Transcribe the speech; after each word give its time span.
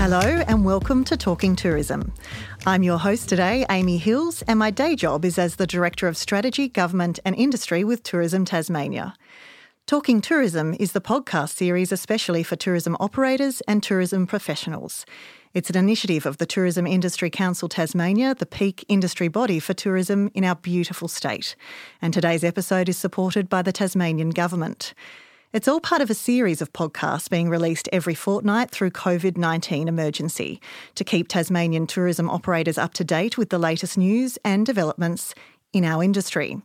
Hello 0.00 0.18
and 0.18 0.64
welcome 0.64 1.04
to 1.04 1.14
Talking 1.14 1.54
Tourism. 1.54 2.14
I'm 2.64 2.82
your 2.82 2.96
host 2.96 3.28
today, 3.28 3.66
Amy 3.68 3.98
Hills, 3.98 4.40
and 4.48 4.58
my 4.58 4.70
day 4.70 4.96
job 4.96 5.26
is 5.26 5.38
as 5.38 5.56
the 5.56 5.66
Director 5.66 6.08
of 6.08 6.16
Strategy, 6.16 6.70
Government 6.70 7.20
and 7.22 7.36
Industry 7.36 7.84
with 7.84 8.02
Tourism 8.02 8.46
Tasmania. 8.46 9.12
Talking 9.86 10.22
Tourism 10.22 10.74
is 10.80 10.92
the 10.92 11.02
podcast 11.02 11.50
series 11.50 11.92
especially 11.92 12.42
for 12.42 12.56
tourism 12.56 12.96
operators 12.98 13.60
and 13.68 13.82
tourism 13.82 14.26
professionals. 14.26 15.04
It's 15.52 15.68
an 15.68 15.76
initiative 15.76 16.24
of 16.24 16.38
the 16.38 16.46
Tourism 16.46 16.86
Industry 16.86 17.28
Council 17.28 17.68
Tasmania, 17.68 18.34
the 18.34 18.46
peak 18.46 18.86
industry 18.88 19.28
body 19.28 19.58
for 19.58 19.74
tourism 19.74 20.30
in 20.32 20.44
our 20.44 20.56
beautiful 20.56 21.08
state. 21.08 21.56
And 22.00 22.14
today's 22.14 22.42
episode 22.42 22.88
is 22.88 22.96
supported 22.96 23.50
by 23.50 23.60
the 23.60 23.70
Tasmanian 23.70 24.30
Government. 24.30 24.94
It's 25.52 25.66
all 25.66 25.80
part 25.80 26.00
of 26.00 26.10
a 26.10 26.14
series 26.14 26.62
of 26.62 26.72
podcasts 26.72 27.28
being 27.28 27.48
released 27.48 27.88
every 27.92 28.14
fortnight 28.14 28.70
through 28.70 28.92
COVID 28.92 29.36
19 29.36 29.88
emergency 29.88 30.60
to 30.94 31.02
keep 31.02 31.26
Tasmanian 31.26 31.88
tourism 31.88 32.30
operators 32.30 32.78
up 32.78 32.94
to 32.94 33.02
date 33.02 33.36
with 33.36 33.50
the 33.50 33.58
latest 33.58 33.98
news 33.98 34.38
and 34.44 34.64
developments 34.64 35.34
in 35.72 35.84
our 35.84 36.04
industry. 36.04 36.62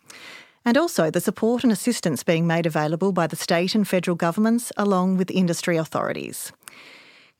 And 0.64 0.78
also 0.78 1.10
the 1.10 1.20
support 1.20 1.64
and 1.64 1.74
assistance 1.74 2.22
being 2.22 2.46
made 2.46 2.68
available 2.68 3.12
by 3.12 3.26
the 3.26 3.36
state 3.36 3.74
and 3.74 3.88
federal 3.88 4.14
governments 4.14 4.72
along 4.78 5.18
with 5.18 5.32
industry 5.32 5.78
authorities. 5.78 6.52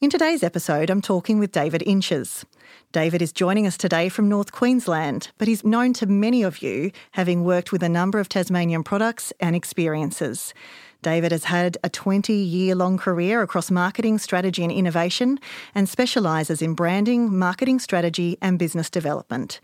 In 0.02 0.10
today's 0.10 0.44
episode, 0.44 0.90
I'm 0.90 1.02
talking 1.02 1.38
with 1.38 1.52
David 1.52 1.84
Inches. 1.86 2.44
David 2.92 3.22
is 3.22 3.32
joining 3.32 3.68
us 3.68 3.78
today 3.78 4.10
from 4.10 4.28
North 4.28 4.52
Queensland, 4.52 5.32
but 5.38 5.48
he's 5.48 5.64
known 5.64 5.94
to 5.94 6.06
many 6.06 6.42
of 6.42 6.64
you, 6.64 6.92
having 7.12 7.44
worked 7.44 7.72
with 7.72 7.84
a 7.84 7.90
number 7.90 8.20
of 8.20 8.30
Tasmanian 8.30 8.84
products 8.84 9.32
and 9.40 9.56
experiences. 9.56 10.54
David 11.06 11.32
has 11.32 11.44
had 11.44 11.78
a 11.84 11.90
20 11.90 12.34
year 12.34 12.74
long 12.74 12.98
career 12.98 13.44
across 13.44 13.70
marketing, 13.70 14.18
strategy, 14.18 14.64
and 14.64 14.72
innovation 14.72 15.40
and 15.76 15.88
specialises 15.88 16.64
in 16.64 16.74
branding, 16.74 17.38
marketing 17.38 17.78
strategy, 17.78 18.40
and 18.42 18.58
business 18.58 18.90
development. 18.90 19.60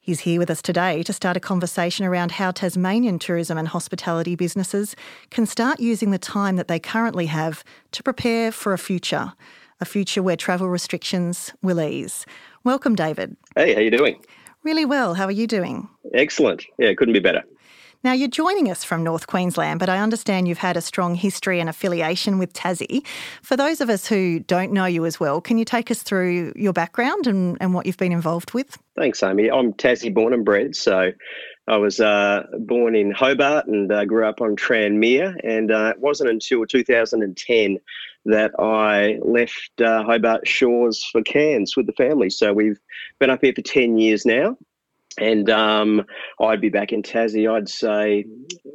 He's 0.00 0.18
here 0.18 0.40
with 0.40 0.50
us 0.50 0.60
today 0.60 1.04
to 1.04 1.12
start 1.12 1.36
a 1.36 1.40
conversation 1.40 2.04
around 2.06 2.32
how 2.32 2.50
Tasmanian 2.50 3.20
tourism 3.20 3.56
and 3.56 3.68
hospitality 3.68 4.34
businesses 4.34 4.96
can 5.30 5.46
start 5.46 5.78
using 5.78 6.10
the 6.10 6.18
time 6.18 6.56
that 6.56 6.66
they 6.66 6.80
currently 6.80 7.26
have 7.26 7.62
to 7.92 8.02
prepare 8.02 8.50
for 8.50 8.72
a 8.72 8.78
future, 8.78 9.32
a 9.80 9.84
future 9.84 10.24
where 10.24 10.36
travel 10.36 10.68
restrictions 10.68 11.52
will 11.62 11.80
ease. 11.80 12.26
Welcome, 12.64 12.96
David. 12.96 13.36
Hey, 13.54 13.74
how 13.74 13.78
are 13.78 13.84
you 13.84 13.92
doing? 13.92 14.20
Really 14.64 14.86
well. 14.86 15.14
How 15.14 15.26
are 15.26 15.30
you 15.30 15.46
doing? 15.46 15.88
Excellent. 16.14 16.66
Yeah, 16.78 16.92
couldn't 16.94 17.14
be 17.14 17.20
better. 17.20 17.44
Now, 18.02 18.12
you're 18.12 18.28
joining 18.28 18.70
us 18.70 18.82
from 18.82 19.04
North 19.04 19.26
Queensland, 19.26 19.78
but 19.78 19.90
I 19.90 19.98
understand 19.98 20.48
you've 20.48 20.56
had 20.56 20.78
a 20.78 20.80
strong 20.80 21.14
history 21.14 21.60
and 21.60 21.68
affiliation 21.68 22.38
with 22.38 22.54
Tassie. 22.54 23.04
For 23.42 23.58
those 23.58 23.82
of 23.82 23.90
us 23.90 24.06
who 24.06 24.40
don't 24.40 24.72
know 24.72 24.86
you 24.86 25.04
as 25.04 25.20
well, 25.20 25.42
can 25.42 25.58
you 25.58 25.66
take 25.66 25.90
us 25.90 26.02
through 26.02 26.54
your 26.56 26.72
background 26.72 27.26
and, 27.26 27.58
and 27.60 27.74
what 27.74 27.84
you've 27.84 27.98
been 27.98 28.12
involved 28.12 28.54
with? 28.54 28.78
Thanks, 28.96 29.22
Amy. 29.22 29.50
I'm 29.50 29.74
Tassie 29.74 30.14
born 30.14 30.32
and 30.32 30.46
bred, 30.46 30.74
so 30.76 31.12
I 31.68 31.76
was 31.76 32.00
uh, 32.00 32.44
born 32.60 32.96
in 32.96 33.10
Hobart 33.10 33.66
and 33.66 33.92
uh, 33.92 34.06
grew 34.06 34.26
up 34.26 34.40
on 34.40 34.56
Tranmere, 34.56 35.36
and 35.44 35.70
uh, 35.70 35.92
it 35.94 36.00
wasn't 36.00 36.30
until 36.30 36.64
2010 36.64 37.78
that 38.24 38.58
I 38.58 39.18
left 39.22 39.78
uh, 39.82 40.04
Hobart 40.04 40.48
Shores 40.48 41.04
for 41.04 41.20
Cairns 41.20 41.76
with 41.76 41.84
the 41.84 41.92
family. 41.92 42.30
So 42.30 42.54
we've 42.54 42.80
been 43.18 43.28
up 43.28 43.40
here 43.42 43.52
for 43.54 43.60
10 43.62 43.98
years 43.98 44.24
now, 44.24 44.56
and 45.18 45.50
um, 45.50 46.04
I'd 46.40 46.60
be 46.60 46.68
back 46.68 46.92
in 46.92 47.02
Tassie, 47.02 47.50
I'd 47.50 47.68
say 47.68 48.24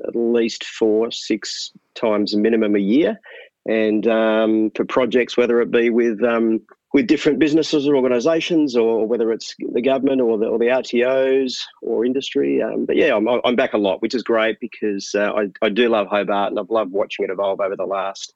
at 0.07 0.16
least 0.16 0.63
four, 0.66 1.12
six 1.12 1.72
times 1.96 2.35
minimum 2.35 2.75
a 2.75 2.79
year. 2.79 3.19
And 3.68 4.06
um, 4.07 4.72
for 4.75 4.85
projects, 4.85 5.38
whether 5.38 5.59
it 5.62 5.72
be 5.72 5.90
with 5.90 6.24
um, 6.24 6.62
with 6.94 7.07
different 7.07 7.40
businesses 7.40 7.88
or 7.88 7.95
organisations, 7.95 8.78
or 8.78 9.07
whether 9.07 9.31
it's 9.31 9.56
the 9.74 9.81
government 9.81 10.22
or 10.22 10.38
the, 10.38 10.45
or 10.45 10.59
the 10.59 10.68
RTOs 10.68 11.62
or 11.81 12.06
industry. 12.06 12.62
Um, 12.62 12.85
but 12.85 12.95
yeah, 12.95 13.16
I'm, 13.16 13.28
I'm 13.28 13.56
back 13.56 13.74
a 13.74 13.78
lot, 13.78 14.01
which 14.01 14.13
is 14.13 14.24
great 14.24 14.59
because 14.62 15.13
uh, 15.16 15.31
I, 15.35 15.50
I 15.62 15.69
do 15.69 15.90
love 15.90 16.07
Hobart 16.07 16.51
and 16.51 16.59
I've 16.59 16.69
loved 16.69 16.91
watching 16.91 17.25
it 17.25 17.31
evolve 17.31 17.59
over 17.59 17.75
the 17.75 17.85
last 17.85 18.34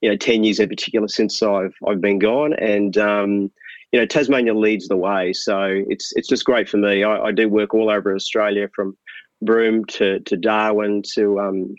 you 0.00 0.08
know 0.08 0.16
10 0.16 0.44
years 0.44 0.60
in 0.60 0.68
particular 0.68 1.08
since 1.08 1.42
I've 1.42 1.74
I've 1.86 2.00
been 2.00 2.18
gone. 2.18 2.52
And 2.52 2.96
um, 2.96 3.50
you 3.92 3.98
know, 3.98 4.06
Tasmania 4.06 4.54
leads 4.54 4.88
the 4.88 4.96
way. 4.96 5.32
So 5.32 5.82
it's 5.88 6.12
it's 6.16 6.28
just 6.28 6.44
great 6.44 6.68
for 6.68 6.76
me. 6.76 7.04
I, 7.04 7.20
I 7.24 7.32
do 7.32 7.48
work 7.48 7.74
all 7.74 7.90
over 7.90 8.14
Australia, 8.14 8.68
from 8.74 8.96
Broome 9.42 9.84
to 9.86 10.20
to 10.20 10.36
Darwin 10.36 11.02
to 11.14 11.40
um, 11.40 11.74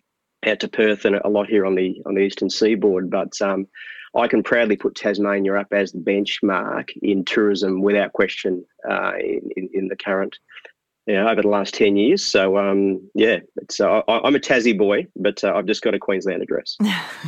out 0.46 0.60
to 0.62 0.68
Perth, 0.68 1.06
and 1.06 1.16
a 1.18 1.30
lot 1.30 1.48
here 1.48 1.66
on 1.66 1.76
the 1.76 2.02
on 2.06 2.16
the 2.16 2.22
eastern 2.22 2.50
seaboard. 2.50 3.10
But 3.10 3.40
um, 3.42 3.68
I 4.16 4.28
can 4.28 4.42
proudly 4.42 4.76
put 4.76 4.96
Tasmania 4.96 5.56
up 5.56 5.68
as 5.72 5.92
the 5.92 6.00
benchmark 6.00 6.90
in 7.02 7.26
tourism 7.26 7.82
without 7.82 8.14
question 8.14 8.66
uh, 8.90 9.14
in, 9.20 9.50
in, 9.56 9.70
in 9.74 9.88
the 9.88 9.96
current 9.96 10.36
know, 11.14 11.28
over 11.28 11.42
the 11.42 11.48
last 11.48 11.74
10 11.74 11.96
years. 11.96 12.24
So, 12.24 12.58
um, 12.58 13.02
yeah, 13.14 13.40
it's, 13.58 13.80
uh, 13.80 14.02
I, 14.08 14.28
am 14.28 14.36
a 14.36 14.40
Tassie 14.40 14.78
boy, 14.78 15.08
but 15.16 15.44
uh, 15.44 15.54
I've 15.56 15.66
just 15.66 15.82
got 15.82 15.94
a 15.94 16.00
Queensland 16.00 16.42
address. 16.42 16.78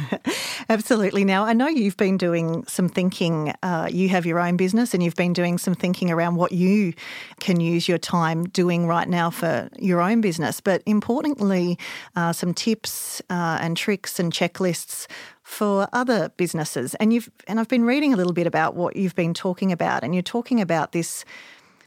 Absolutely. 0.69 1.23
Now, 1.23 1.45
I 1.45 1.53
know 1.53 1.67
you've 1.67 1.97
been 1.97 2.17
doing 2.17 2.63
some 2.67 2.89
thinking. 2.89 3.53
Uh, 3.63 3.87
you 3.91 4.09
have 4.09 4.25
your 4.25 4.39
own 4.39 4.57
business 4.57 4.93
and 4.93 5.01
you've 5.01 5.15
been 5.15 5.33
doing 5.33 5.57
some 5.57 5.73
thinking 5.73 6.11
around 6.11 6.35
what 6.35 6.51
you 6.51 6.93
can 7.39 7.59
use 7.59 7.87
your 7.87 7.97
time 7.97 8.45
doing 8.45 8.87
right 8.87 9.07
now 9.07 9.29
for 9.29 9.69
your 9.79 10.01
own 10.01 10.21
business. 10.21 10.61
But 10.61 10.83
importantly, 10.85 11.77
uh, 12.15 12.33
some 12.33 12.53
tips 12.53 13.21
uh, 13.29 13.57
and 13.61 13.75
tricks 13.77 14.19
and 14.19 14.31
checklists 14.31 15.07
for 15.43 15.87
other 15.91 16.29
businesses. 16.37 16.95
And 16.95 17.11
you've 17.11 17.29
and 17.47 17.59
I've 17.59 17.67
been 17.67 17.83
reading 17.83 18.13
a 18.13 18.15
little 18.15 18.31
bit 18.31 18.47
about 18.47 18.75
what 18.75 18.95
you've 18.95 19.15
been 19.15 19.33
talking 19.33 19.71
about, 19.71 20.03
and 20.03 20.15
you're 20.15 20.21
talking 20.21 20.61
about 20.61 20.93
this 20.93 21.25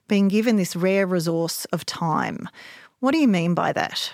being 0.08 0.28
given 0.28 0.56
this 0.56 0.76
rare 0.76 1.06
resource 1.06 1.64
of 1.66 1.84
time. 1.86 2.48
What 3.00 3.12
do 3.12 3.18
you 3.18 3.28
mean 3.28 3.54
by 3.54 3.72
that? 3.72 4.12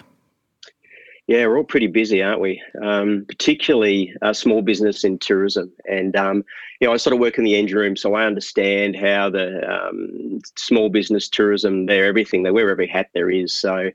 Yeah, 1.26 1.46
we're 1.46 1.58
all 1.58 1.64
pretty 1.64 1.86
busy, 1.86 2.22
aren't 2.22 2.40
we? 2.40 2.60
Um, 2.82 3.24
particularly 3.28 4.12
uh, 4.20 4.32
small 4.32 4.62
business 4.62 5.04
in 5.04 5.16
tourism. 5.18 5.70
And, 5.88 6.16
um, 6.16 6.44
you 6.80 6.88
know, 6.88 6.92
I 6.92 6.96
sort 6.96 7.14
of 7.14 7.20
work 7.20 7.38
in 7.38 7.44
the 7.44 7.56
engine 7.56 7.78
room, 7.78 7.96
so 7.96 8.14
I 8.14 8.24
understand 8.24 8.96
how 8.96 9.30
the 9.30 9.62
um, 9.70 10.40
small 10.56 10.88
business 10.88 11.28
tourism, 11.28 11.86
they're 11.86 12.06
everything. 12.06 12.42
They 12.42 12.50
wear 12.50 12.68
every 12.68 12.88
hat 12.88 13.10
there 13.14 13.30
is. 13.30 13.52
So 13.52 13.92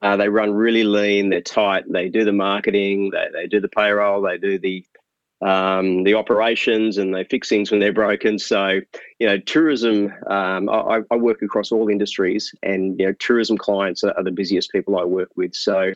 uh, 0.00 0.16
they 0.16 0.30
run 0.30 0.54
really 0.54 0.84
lean, 0.84 1.28
they're 1.28 1.42
tight, 1.42 1.84
they 1.92 2.08
do 2.08 2.24
the 2.24 2.32
marketing, 2.32 3.10
they, 3.10 3.26
they 3.34 3.46
do 3.48 3.60
the 3.60 3.68
payroll, 3.68 4.22
they 4.22 4.38
do 4.38 4.58
the 4.58 4.82
um, 5.40 6.02
the 6.02 6.14
operations 6.14 6.98
and 6.98 7.14
they 7.14 7.24
fix 7.24 7.48
things 7.48 7.70
when 7.70 7.78
they're 7.80 7.92
broken. 7.92 8.38
So, 8.38 8.80
you 9.18 9.26
know, 9.26 9.38
tourism, 9.38 10.12
um, 10.26 10.68
I, 10.68 11.02
I, 11.10 11.16
work 11.16 11.42
across 11.42 11.70
all 11.70 11.88
industries 11.88 12.52
and, 12.64 12.98
you 12.98 13.06
know, 13.06 13.12
tourism 13.14 13.56
clients 13.56 14.02
are, 14.02 14.12
are, 14.16 14.24
the 14.24 14.32
busiest 14.32 14.72
people 14.72 14.98
I 14.98 15.04
work 15.04 15.30
with. 15.36 15.54
So 15.54 15.94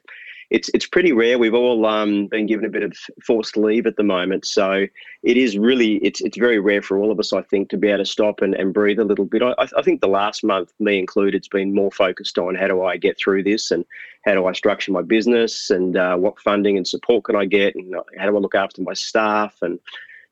it's 0.53 0.69
it's 0.75 0.87
pretty 0.87 1.13
rare. 1.13 1.39
We've 1.39 1.55
all 1.55 1.87
um, 1.87 2.27
been 2.27 2.47
given 2.47 2.67
a 2.67 2.69
bit 2.69 2.83
of 2.83 2.95
forced 3.25 3.57
leave 3.57 3.87
at 3.87 3.97
the 3.97 4.03
moment, 4.03 4.45
so 4.45 4.87
it 5.23 5.37
is 5.37 5.57
really 5.57 5.95
it's 5.97 6.21
it's 6.21 6.37
very 6.37 6.61
rare 6.61 6.83
for 6.83 6.99
all 6.99 7.11
of 7.11 7.19
us, 7.19 7.32
I 7.32 7.41
think, 7.43 7.71
to 7.71 7.79
be 7.79 7.88
able 7.88 8.05
to 8.05 8.06
stop 8.06 8.43
and, 8.43 8.55
and 8.55 8.75
breathe 8.75 8.99
a 8.99 9.05
little 9.05 9.25
bit. 9.25 9.43
I, 9.43 9.55
I 9.59 9.82
think 9.82 10.03
the 10.03 10.09
last 10.09 10.44
month, 10.44 10.71
me 10.79 10.99
included, 10.99 11.35
it's 11.35 11.49
been 11.49 11.75
more 11.75 11.91
focused 11.91 12.38
on 12.38 12.55
how 12.55 12.69
do 12.69 12.82
I 12.82 12.99
get 12.99 13.19
through 13.19 13.44
this 13.44 13.71
and 13.71 13.85
how 14.26 14.35
do 14.35 14.47
I 14.47 14.53
structure 14.53 14.93
my 14.93 15.03
business 15.03 15.71
and 15.71 15.97
uh, 15.97 16.17
what 16.17 16.38
funding 16.38 16.76
and 16.76 16.87
support 16.87 17.25
can 17.25 17.37
I 17.37 17.47
get 17.47 17.75
and 17.75 17.94
how 18.19 18.26
do 18.26 18.37
I 18.37 18.41
look 18.41 18.55
after 18.55 18.82
my 18.82 18.94
staff 18.94 19.56
and 19.62 19.79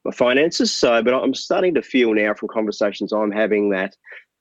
my 0.04 0.12
finances. 0.12 0.72
So, 0.72 1.02
but 1.02 1.14
I'm 1.14 1.34
starting 1.34 1.74
to 1.74 1.82
feel 1.82 2.12
now 2.12 2.34
from 2.34 2.48
conversations 2.48 3.12
I'm 3.12 3.32
having 3.32 3.70
that 3.70 3.96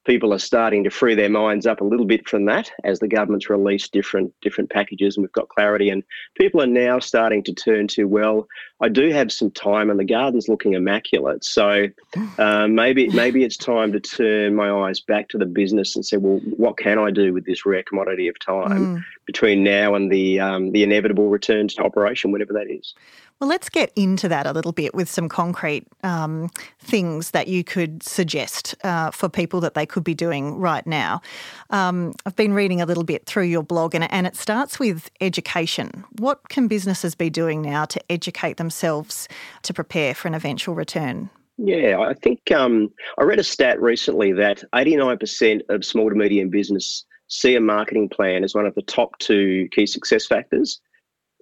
people 0.09 0.33
are 0.33 0.39
starting 0.39 0.83
to 0.83 0.89
free 0.89 1.13
their 1.13 1.29
minds 1.29 1.67
up 1.67 1.81
a 1.81 1.83
little 1.83 2.06
bit 2.06 2.27
from 2.27 2.45
that 2.45 2.71
as 2.83 2.97
the 2.97 3.07
government's 3.07 3.47
released 3.47 3.91
different 3.91 4.33
different 4.41 4.67
packages 4.67 5.15
and 5.15 5.23
we've 5.23 5.31
got 5.33 5.50
clarity 5.50 5.91
and 5.91 6.01
people 6.33 6.59
are 6.59 6.65
now 6.65 6.97
starting 6.97 7.44
to 7.44 7.53
turn 7.53 7.88
to 7.88 8.06
well 8.06 8.47
I 8.81 8.89
do 8.89 9.11
have 9.11 9.31
some 9.31 9.51
time 9.51 9.91
and 9.91 10.00
the 10.00 10.03
garden's 10.03 10.50
looking 10.50 10.73
immaculate 10.73 11.44
so 11.44 11.85
uh, 12.39 12.67
maybe 12.67 13.09
maybe 13.09 13.44
it's 13.44 13.56
time 13.56 13.91
to 13.91 14.00
turn 14.00 14.56
my 14.56 14.71
eyes 14.71 15.00
back 15.00 15.29
to 15.29 15.38
the 15.38 15.45
business 15.45 15.95
and 15.95 16.03
say 16.03 16.17
well 16.17 16.39
what 16.57 16.77
can 16.77 16.97
I 16.97 17.12
do 17.12 17.31
with 17.31 17.45
this 17.45 17.63
rare 17.63 17.83
commodity 17.83 18.27
of 18.29 18.39
time 18.39 18.97
mm. 18.97 19.05
between 19.27 19.63
now 19.63 19.94
and 19.94 20.12
the 20.12 20.39
um, 20.39 20.71
the 20.71 20.81
inevitable 20.81 21.29
return 21.29 21.67
to 21.67 21.83
operation 21.83 22.31
whatever 22.31 22.53
that 22.53 22.71
is 22.71 22.95
Well, 23.39 23.47
let's 23.47 23.69
get 23.69 23.94
into 23.95 24.27
that 24.27 24.45
a 24.45 24.51
little 24.51 24.74
bit 24.74 24.94
with 24.94 25.09
some 25.09 25.30
concrete 25.30 25.88
um, 26.03 26.50
things 26.80 27.31
that 27.31 27.47
you 27.47 27.63
could 27.63 28.03
suggest 28.03 28.75
uh, 28.83 29.12
for 29.12 29.30
people 29.30 29.62
that 29.62 29.75
they 29.75 29.86
could 29.86 30.03
be 30.03 30.13
doing 30.13 30.57
right 30.57 30.86
now. 30.86 31.21
Um, 31.69 32.13
I've 32.25 32.36
been 32.36 32.51
reading 32.51 32.81
a 32.81 32.86
little 32.86 33.06
bit 33.06 33.25
through 33.25 33.45
your 33.45 33.63
blog, 33.63 33.95
and, 33.95 34.12
and 34.12 34.27
it 34.27 34.36
starts 34.36 34.77
with 34.77 35.09
education. 35.21 36.03
What 36.18 36.50
can 36.50 36.68
businesses 36.68 37.15
be 37.15 37.30
doing 37.30 37.62
now 37.62 37.86
to 37.86 38.12
educate 38.12 38.57
themselves 38.57 39.30
to 39.63 39.74
prepare 39.74 40.13
for 40.13 40.27
an 40.27 40.33
eventual 40.33 40.75
return? 40.75 41.30
Yeah, 41.57 41.97
I 42.00 42.15
think 42.15 42.51
um, 42.51 42.91
I 43.18 43.24
read 43.24 43.39
a 43.39 43.44
stat 43.44 43.81
recently 43.81 44.33
that 44.33 44.65
89% 44.74 45.62
of 45.69 45.86
small 45.86 46.09
to 46.09 46.15
medium 46.15 46.50
business 46.50 47.06
see 47.27 47.56
a 47.56 47.62
marketing 47.62 48.09
plan 48.09 48.44
as 48.44 48.53
one 48.53 48.65
of 48.65 48.75
the 48.75 48.81
top 48.81 49.18
two 49.19 49.69
key 49.71 49.86
success 49.86 50.25
factors 50.25 50.81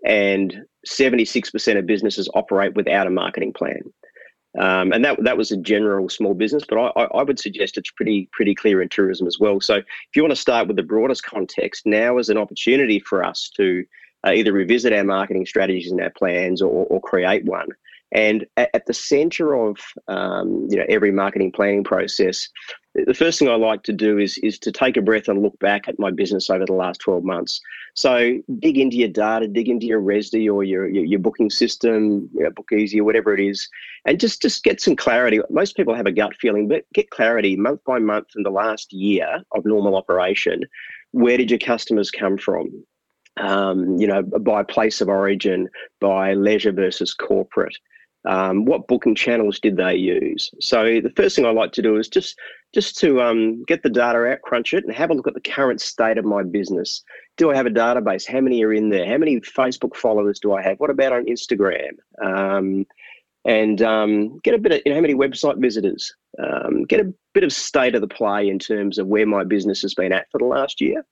and 0.06 0.66
76% 0.88 1.78
of 1.78 1.86
businesses 1.86 2.30
operate 2.34 2.76
without 2.76 3.08
a 3.08 3.12
marketing 3.12 3.54
plan. 3.54 3.82
Um, 4.58 4.92
and 4.92 5.06
that 5.06 5.24
that 5.24 5.38
was 5.38 5.52
a 5.52 5.58
general 5.58 6.10
small 6.10 6.34
business, 6.34 6.64
but 6.68 6.80
I, 6.80 7.04
I, 7.04 7.22
would 7.22 7.38
suggest 7.38 7.78
it's 7.78 7.92
pretty 7.92 8.28
pretty 8.32 8.56
clear 8.56 8.82
in 8.82 8.90
tourism 8.90 9.28
as 9.28 9.38
well. 9.40 9.62
So 9.62 9.76
if 9.76 10.16
you 10.16 10.24
want 10.24 10.32
to 10.32 10.42
start 10.42 10.68
with 10.68 10.78
the 10.78 10.84
broadest 10.84 11.24
context, 11.24 11.86
now 11.86 12.18
is 12.18 12.30
an 12.30 12.38
opportunity 12.38 13.00
for 13.00 13.24
us 13.24 13.52
to 13.58 13.86
uh, 14.26 14.32
either 14.32 14.54
revisit 14.54 14.94
our 14.94 15.04
marketing 15.04 15.46
strategies 15.46 15.92
and 15.92 16.02
our 16.02 16.10
plans, 16.10 16.64
or, 16.64 16.86
or 16.86 17.00
create 17.00 17.46
one. 17.46 17.68
And 18.12 18.48
at, 18.56 18.72
at 18.74 18.86
the 18.88 18.96
centre 18.96 19.54
of 19.54 19.78
um, 20.08 20.66
you 20.70 20.78
know 20.78 20.86
every 20.90 21.12
marketing 21.12 21.52
planning 21.52 21.84
process, 21.84 22.50
the 23.06 23.14
first 23.14 23.38
thing 23.38 23.48
I 23.48 23.56
like 23.56 23.84
to 23.84 23.94
do 23.94 24.18
is 24.18 24.38
is 24.40 24.58
to 24.60 24.72
take 24.72 24.98
a 24.98 25.02
breath 25.02 25.28
and 25.28 25.44
look 25.44 25.58
back 25.60 25.88
at 25.88 26.00
my 26.00 26.10
business 26.10 26.50
over 26.50 26.66
the 26.66 26.74
last 26.74 27.00
12 27.02 27.24
months. 27.24 27.62
So 27.94 28.40
dig 28.60 28.78
into 28.78 28.98
your 28.98 29.10
data, 29.10 29.48
dig 29.48 29.70
into 29.70 29.86
your 29.86 30.02
RESD 30.02 30.52
or 30.52 30.64
your, 30.64 30.88
your, 30.88 31.06
your 31.06 31.20
booking 31.20 31.50
system, 31.50 32.30
you 32.34 32.44
know, 32.44 32.50
BookEasy 32.52 33.00
or 33.00 33.04
whatever 33.04 33.34
it 33.34 33.40
is, 33.40 33.70
and 34.06 34.20
just, 34.20 34.42
just 34.42 34.64
get 34.64 34.82
some 34.82 34.96
clarity. 34.96 35.40
Most 35.50 35.76
people 35.76 35.94
have 35.94 36.08
a 36.08 36.12
gut 36.12 36.36
feeling, 36.36 36.68
but 36.68 36.86
get 36.94 37.10
clarity 37.12 37.56
month 37.56 37.84
by 37.86 38.00
month 38.00 38.28
in 38.36 38.44
the 38.44 38.52
last 38.52 38.92
year 38.92 39.44
of 39.52 39.66
normal 39.66 39.96
operation. 39.96 40.62
Where 41.12 41.38
did 41.38 41.52
your 41.52 41.60
customers 41.60 42.10
come 42.10 42.38
from? 42.38 42.84
Um, 43.38 43.98
you 43.98 44.08
know, 44.08 44.24
by 44.24 44.64
place 44.64 45.02
of 45.02 45.10
origin, 45.10 45.70
by 46.02 46.34
leisure 46.34 46.72
versus 46.72 47.14
corporate. 47.14 47.78
Um, 48.26 48.66
what 48.66 48.88
booking 48.88 49.16
channels 49.16 49.60
did 49.60 49.78
they 49.78 49.96
use? 49.96 50.52
So 50.60 51.00
the 51.02 51.14
first 51.16 51.36
thing 51.36 51.46
I 51.46 51.52
like 51.52 51.72
to 51.74 51.82
do 51.82 51.98
is 51.98 52.08
just 52.08 52.38
just 52.74 52.98
to 53.00 53.22
um, 53.22 53.64
get 53.64 53.84
the 53.84 53.90
data 53.90 54.26
out, 54.26 54.42
crunch 54.42 54.74
it, 54.74 54.84
and 54.84 54.94
have 54.94 55.10
a 55.10 55.14
look 55.14 55.28
at 55.28 55.34
the 55.34 55.40
current 55.40 55.80
state 55.80 56.18
of 56.18 56.26
my 56.26 56.44
business. 56.44 57.04
Do 57.38 57.50
I 57.50 57.56
have 57.56 57.66
a 57.66 57.72
database? 57.72 58.28
How 58.28 58.42
many 58.42 58.64
are 58.64 58.74
in 58.74 58.90
there? 58.90 59.08
How 59.08 59.18
many 59.18 59.40
Facebook 59.40 59.96
followers 59.96 60.40
do 60.40 60.54
I 60.54 60.62
have? 60.62 60.80
What 60.80 60.90
about 60.90 61.14
on 61.14 61.26
Instagram? 61.26 61.92
Um, 62.22 62.86
and 63.46 63.82
um, 63.82 64.40
get 64.40 64.54
a 64.54 64.58
bit 64.58 64.74
of 64.74 64.82
you 64.86 64.92
know 64.92 64.98
how 64.98 65.02
many 65.02 65.16
website 65.16 65.60
visitors. 65.60 66.14
Um, 66.38 66.84
get 66.84 67.00
a 67.00 67.14
bit 67.34 67.44
of 67.44 67.54
state 67.54 67.96
of 67.96 68.02
the 68.02 68.08
play 68.08 68.50
in 68.50 68.60
terms 68.60 68.98
of 68.98 69.08
where 69.08 69.26
my 69.26 69.44
business 69.44 69.82
has 69.82 69.94
been 69.94 70.12
at 70.12 70.30
for 70.32 70.38
the 70.38 70.46
last 70.46 70.82
year. 70.82 71.06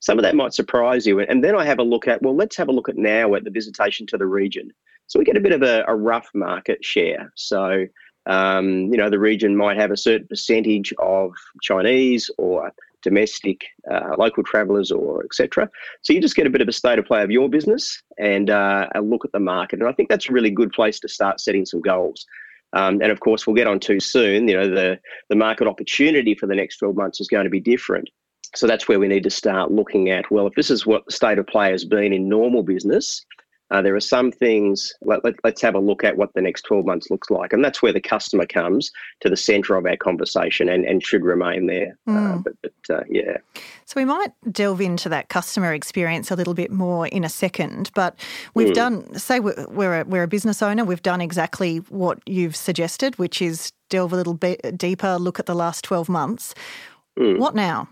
Some 0.00 0.18
of 0.18 0.22
that 0.22 0.34
might 0.34 0.54
surprise 0.54 1.06
you, 1.06 1.20
and 1.20 1.44
then 1.44 1.54
I 1.54 1.64
have 1.64 1.78
a 1.78 1.84
look 1.84 2.08
at 2.08 2.22
well, 2.22 2.34
let's 2.34 2.56
have 2.56 2.68
a 2.68 2.72
look 2.72 2.88
at 2.88 2.96
now 2.96 3.34
at 3.34 3.44
the 3.44 3.50
visitation 3.50 4.06
to 4.08 4.18
the 4.18 4.26
region. 4.26 4.70
So 5.06 5.18
we 5.18 5.24
get 5.24 5.36
a 5.36 5.40
bit 5.40 5.52
of 5.52 5.62
a, 5.62 5.84
a 5.86 5.94
rough 5.94 6.28
market 6.34 6.84
share. 6.84 7.32
So, 7.36 7.86
um, 8.26 8.92
you 8.92 8.96
know, 8.96 9.10
the 9.10 9.18
region 9.18 9.56
might 9.56 9.76
have 9.76 9.90
a 9.90 9.96
certain 9.96 10.26
percentage 10.26 10.92
of 10.98 11.32
Chinese 11.62 12.30
or 12.38 12.72
domestic, 13.02 13.60
uh, 13.90 14.16
local 14.18 14.42
travellers, 14.42 14.90
or 14.90 15.24
etc. 15.24 15.68
So 16.02 16.12
you 16.12 16.20
just 16.20 16.34
get 16.34 16.46
a 16.46 16.50
bit 16.50 16.62
of 16.62 16.68
a 16.68 16.72
state 16.72 16.98
of 16.98 17.04
play 17.04 17.22
of 17.22 17.30
your 17.30 17.48
business 17.48 18.02
and 18.18 18.48
uh, 18.48 18.88
a 18.94 19.02
look 19.02 19.24
at 19.24 19.32
the 19.32 19.40
market. 19.40 19.80
And 19.80 19.88
I 19.88 19.92
think 19.92 20.08
that's 20.08 20.28
a 20.28 20.32
really 20.32 20.50
good 20.50 20.72
place 20.72 20.98
to 21.00 21.08
start 21.08 21.40
setting 21.40 21.66
some 21.66 21.82
goals. 21.82 22.26
Um, 22.72 23.00
and 23.02 23.12
of 23.12 23.20
course, 23.20 23.46
we'll 23.46 23.54
get 23.54 23.68
on 23.68 23.78
to 23.80 24.00
soon. 24.00 24.48
You 24.48 24.56
know, 24.56 24.68
the 24.68 24.98
the 25.28 25.36
market 25.36 25.68
opportunity 25.68 26.34
for 26.34 26.46
the 26.46 26.56
next 26.56 26.78
12 26.78 26.96
months 26.96 27.20
is 27.20 27.28
going 27.28 27.44
to 27.44 27.50
be 27.50 27.60
different. 27.60 28.08
So 28.56 28.66
that's 28.66 28.88
where 28.88 28.98
we 28.98 29.08
need 29.08 29.24
to 29.24 29.30
start 29.30 29.70
looking 29.70 30.10
at. 30.10 30.30
Well, 30.30 30.46
if 30.46 30.54
this 30.54 30.70
is 30.70 30.86
what 30.86 31.04
the 31.06 31.12
state 31.12 31.38
of 31.38 31.46
play 31.46 31.70
has 31.70 31.84
been 31.84 32.12
in 32.12 32.28
normal 32.28 32.62
business, 32.62 33.24
uh, 33.70 33.80
there 33.82 33.94
are 33.94 34.00
some 34.00 34.30
things, 34.30 34.92
let, 35.02 35.24
let, 35.24 35.34
us 35.44 35.60
have 35.62 35.74
a 35.74 35.80
look 35.80 36.04
at 36.04 36.16
what 36.16 36.32
the 36.34 36.42
next 36.42 36.62
12 36.62 36.84
months 36.84 37.10
looks 37.10 37.30
like. 37.30 37.52
And 37.52 37.64
that's 37.64 37.82
where 37.82 37.92
the 37.92 38.00
customer 38.00 38.46
comes 38.46 38.92
to 39.20 39.30
the 39.30 39.36
centre 39.36 39.74
of 39.76 39.86
our 39.86 39.96
conversation 39.96 40.68
and, 40.68 40.84
and 40.84 41.04
should 41.04 41.24
remain 41.24 41.66
there. 41.66 41.96
Mm. 42.06 42.34
Uh, 42.34 42.38
but, 42.38 42.52
but 42.62 42.94
uh, 42.94 43.04
yeah. 43.08 43.38
So 43.86 43.94
we 43.96 44.04
might 44.04 44.32
delve 44.52 44.80
into 44.80 45.08
that 45.08 45.28
customer 45.28 45.72
experience 45.72 46.30
a 46.30 46.36
little 46.36 46.54
bit 46.54 46.70
more 46.70 47.06
in 47.06 47.24
a 47.24 47.28
second. 47.28 47.90
But 47.94 48.18
we've 48.54 48.68
mm. 48.68 48.74
done, 48.74 49.18
say 49.18 49.40
we're, 49.40 49.66
we're, 49.70 50.00
a, 50.00 50.04
we're 50.04 50.24
a 50.24 50.28
business 50.28 50.62
owner, 50.62 50.84
we've 50.84 51.02
done 51.02 51.20
exactly 51.20 51.78
what 51.88 52.18
you've 52.26 52.56
suggested, 52.56 53.18
which 53.18 53.40
is 53.40 53.72
delve 53.88 54.12
a 54.12 54.16
little 54.16 54.34
bit 54.34 54.76
deeper, 54.76 55.16
look 55.18 55.38
at 55.38 55.46
the 55.46 55.54
last 55.54 55.84
12 55.84 56.08
months. 56.08 56.54
Mm. 57.18 57.38
What 57.38 57.54
now? 57.54 57.88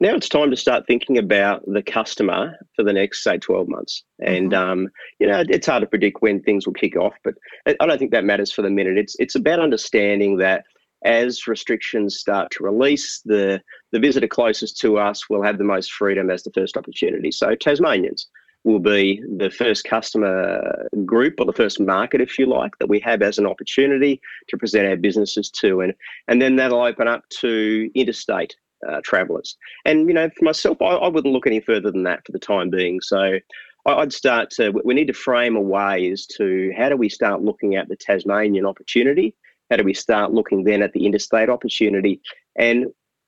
Now 0.00 0.14
it's 0.14 0.28
time 0.28 0.50
to 0.50 0.56
start 0.56 0.86
thinking 0.86 1.18
about 1.18 1.62
the 1.66 1.82
customer 1.82 2.56
for 2.74 2.84
the 2.84 2.92
next 2.92 3.22
say 3.22 3.38
12 3.38 3.68
months 3.68 4.04
and 4.20 4.52
mm-hmm. 4.52 4.70
um, 4.70 4.88
you 5.18 5.26
know 5.26 5.42
it's 5.48 5.66
hard 5.66 5.80
to 5.80 5.86
predict 5.86 6.22
when 6.22 6.42
things 6.42 6.66
will 6.66 6.74
kick 6.74 6.96
off 6.96 7.14
but 7.24 7.34
i 7.66 7.86
don't 7.86 7.98
think 7.98 8.10
that 8.10 8.24
matters 8.24 8.52
for 8.52 8.62
the 8.62 8.70
minute 8.70 8.98
it's 8.98 9.16
it's 9.18 9.34
about 9.34 9.60
understanding 9.60 10.36
that 10.36 10.64
as 11.04 11.46
restrictions 11.46 12.18
start 12.18 12.50
to 12.50 12.64
release 12.64 13.20
the 13.24 13.60
the 13.92 14.00
visitor 14.00 14.28
closest 14.28 14.78
to 14.78 14.98
us 14.98 15.30
will 15.30 15.42
have 15.42 15.58
the 15.58 15.64
most 15.64 15.92
freedom 15.92 16.30
as 16.30 16.42
the 16.42 16.52
first 16.52 16.76
opportunity 16.76 17.30
so 17.30 17.54
tasmanians 17.54 18.28
will 18.64 18.80
be 18.80 19.22
the 19.36 19.50
first 19.50 19.84
customer 19.84 20.88
group 21.04 21.34
or 21.38 21.46
the 21.46 21.52
first 21.52 21.80
market, 21.80 22.20
if 22.20 22.38
you 22.38 22.46
like, 22.46 22.76
that 22.78 22.88
we 22.88 23.00
have 23.00 23.22
as 23.22 23.38
an 23.38 23.46
opportunity 23.46 24.20
to 24.48 24.56
present 24.56 24.86
our 24.86 24.96
businesses 24.96 25.48
to. 25.48 25.80
And, 25.80 25.94
and 26.26 26.42
then 26.42 26.56
that'll 26.56 26.82
open 26.82 27.08
up 27.08 27.22
to 27.40 27.90
interstate 27.94 28.56
uh, 28.86 29.00
travellers. 29.02 29.56
And 29.84 30.08
you 30.08 30.14
know, 30.14 30.28
for 30.28 30.44
myself, 30.44 30.80
I, 30.82 30.86
I, 30.86 31.08
wouldn't 31.08 31.32
look 31.32 31.46
any 31.46 31.60
further 31.60 31.90
than 31.90 32.04
that 32.04 32.24
for 32.24 32.32
the 32.32 32.38
time 32.38 32.70
being. 32.70 33.00
So 33.00 33.38
I'd 33.86 34.12
start 34.12 34.50
to. 34.52 34.72
We 34.84 34.94
need 34.94 35.06
to 35.06 35.12
frame 35.12 35.56
a 35.56 35.60
way 35.60 36.10
as 36.10 36.26
to 36.38 36.72
how 36.76 36.88
do 36.88 36.96
we 36.96 37.08
start 37.08 37.42
looking 37.42 37.76
at 37.76 37.88
the 37.88 37.96
Tasmanian 37.96 38.66
opportunity. 38.66 39.34
How 39.70 39.76
do 39.76 39.84
we 39.84 39.94
start 39.94 40.32
looking 40.32 40.64
then 40.64 40.82
at 40.82 40.92
the 40.92 41.06
interstate 41.06 41.50
opportunity? 41.50 42.20
And 42.58 42.86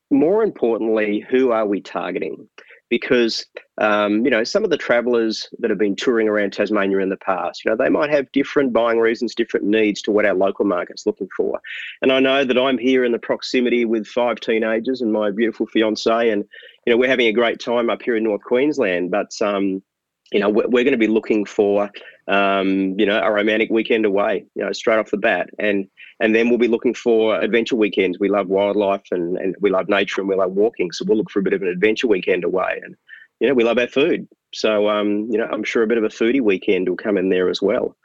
more 0.09 0.43
importantly, 0.43 1.25
who 1.29 1.51
are 1.51 1.65
we 1.65 1.81
targeting? 1.81 2.49
Because 2.91 3.45
um, 3.79 4.23
you 4.23 4.29
know 4.29 4.43
some 4.43 4.63
of 4.63 4.69
the 4.69 4.77
travellers 4.77 5.49
that 5.57 5.71
have 5.71 5.79
been 5.79 5.95
touring 5.95 6.27
around 6.27 6.53
Tasmania 6.53 6.99
in 6.99 7.09
the 7.09 7.17
past, 7.17 7.65
you 7.65 7.71
know, 7.71 7.77
they 7.77 7.89
might 7.89 8.11
have 8.11 8.31
different 8.33 8.73
buying 8.73 8.99
reasons, 8.99 9.33
different 9.33 9.65
needs 9.65 10.03
to 10.03 10.11
what 10.11 10.25
our 10.25 10.35
local 10.35 10.65
market's 10.65 11.07
looking 11.07 11.29
for. 11.35 11.59
And 12.03 12.11
I 12.11 12.19
know 12.19 12.43
that 12.43 12.57
I'm 12.57 12.77
here 12.77 13.03
in 13.03 13.13
the 13.13 13.17
proximity 13.17 13.85
with 13.85 14.05
five 14.05 14.39
teenagers 14.41 15.01
and 15.01 15.11
my 15.11 15.31
beautiful 15.31 15.65
fiance, 15.65 16.29
and 16.29 16.43
you 16.85 16.91
know 16.91 16.97
we're 16.97 17.09
having 17.09 17.27
a 17.27 17.33
great 17.33 17.59
time 17.59 17.89
up 17.89 18.03
here 18.03 18.17
in 18.17 18.25
North 18.25 18.43
Queensland. 18.43 19.09
But 19.09 19.31
um, 19.41 19.81
you 20.31 20.39
know 20.39 20.49
we're, 20.49 20.67
we're 20.67 20.83
going 20.83 20.91
to 20.91 20.97
be 20.97 21.07
looking 21.07 21.45
for 21.45 21.89
um, 22.27 22.99
you 22.99 23.05
know 23.05 23.21
a 23.21 23.31
romantic 23.31 23.69
weekend 23.69 24.05
away, 24.05 24.45
you 24.55 24.63
know, 24.63 24.71
straight 24.71 24.99
off 24.99 25.11
the 25.11 25.17
bat, 25.17 25.49
and 25.59 25.87
and 26.21 26.35
then 26.35 26.49
we'll 26.49 26.59
be 26.59 26.67
looking 26.67 26.93
for 26.93 27.41
adventure 27.41 27.75
weekends. 27.75 28.19
We 28.19 28.29
love 28.29 28.47
wildlife 28.47 29.01
and, 29.09 29.37
and 29.37 29.55
we 29.59 29.71
love 29.71 29.89
nature 29.89 30.21
and 30.21 30.29
we 30.29 30.35
love 30.35 30.51
walking. 30.51 30.91
So 30.91 31.03
we'll 31.03 31.17
look 31.17 31.31
for 31.31 31.39
a 31.39 31.43
bit 31.43 31.53
of 31.53 31.63
an 31.63 31.67
adventure 31.67 32.07
weekend 32.07 32.43
away. 32.43 32.79
And, 32.83 32.95
you 33.39 33.47
know, 33.47 33.55
we 33.55 33.63
love 33.63 33.79
our 33.79 33.87
food. 33.87 34.27
So, 34.53 34.87
um, 34.87 35.27
you 35.31 35.39
know, 35.39 35.49
I'm 35.51 35.63
sure 35.63 35.81
a 35.81 35.87
bit 35.87 35.97
of 35.97 36.03
a 36.03 36.09
foodie 36.09 36.39
weekend 36.39 36.87
will 36.87 36.95
come 36.95 37.17
in 37.17 37.29
there 37.29 37.49
as 37.49 37.59
well. 37.59 37.97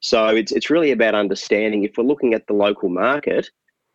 So 0.00 0.28
it's, 0.28 0.52
it's 0.52 0.68
really 0.68 0.90
about 0.90 1.14
understanding 1.14 1.82
if 1.82 1.96
we're 1.96 2.04
looking 2.04 2.34
at 2.34 2.46
the 2.46 2.52
local 2.52 2.90
market, 2.90 3.48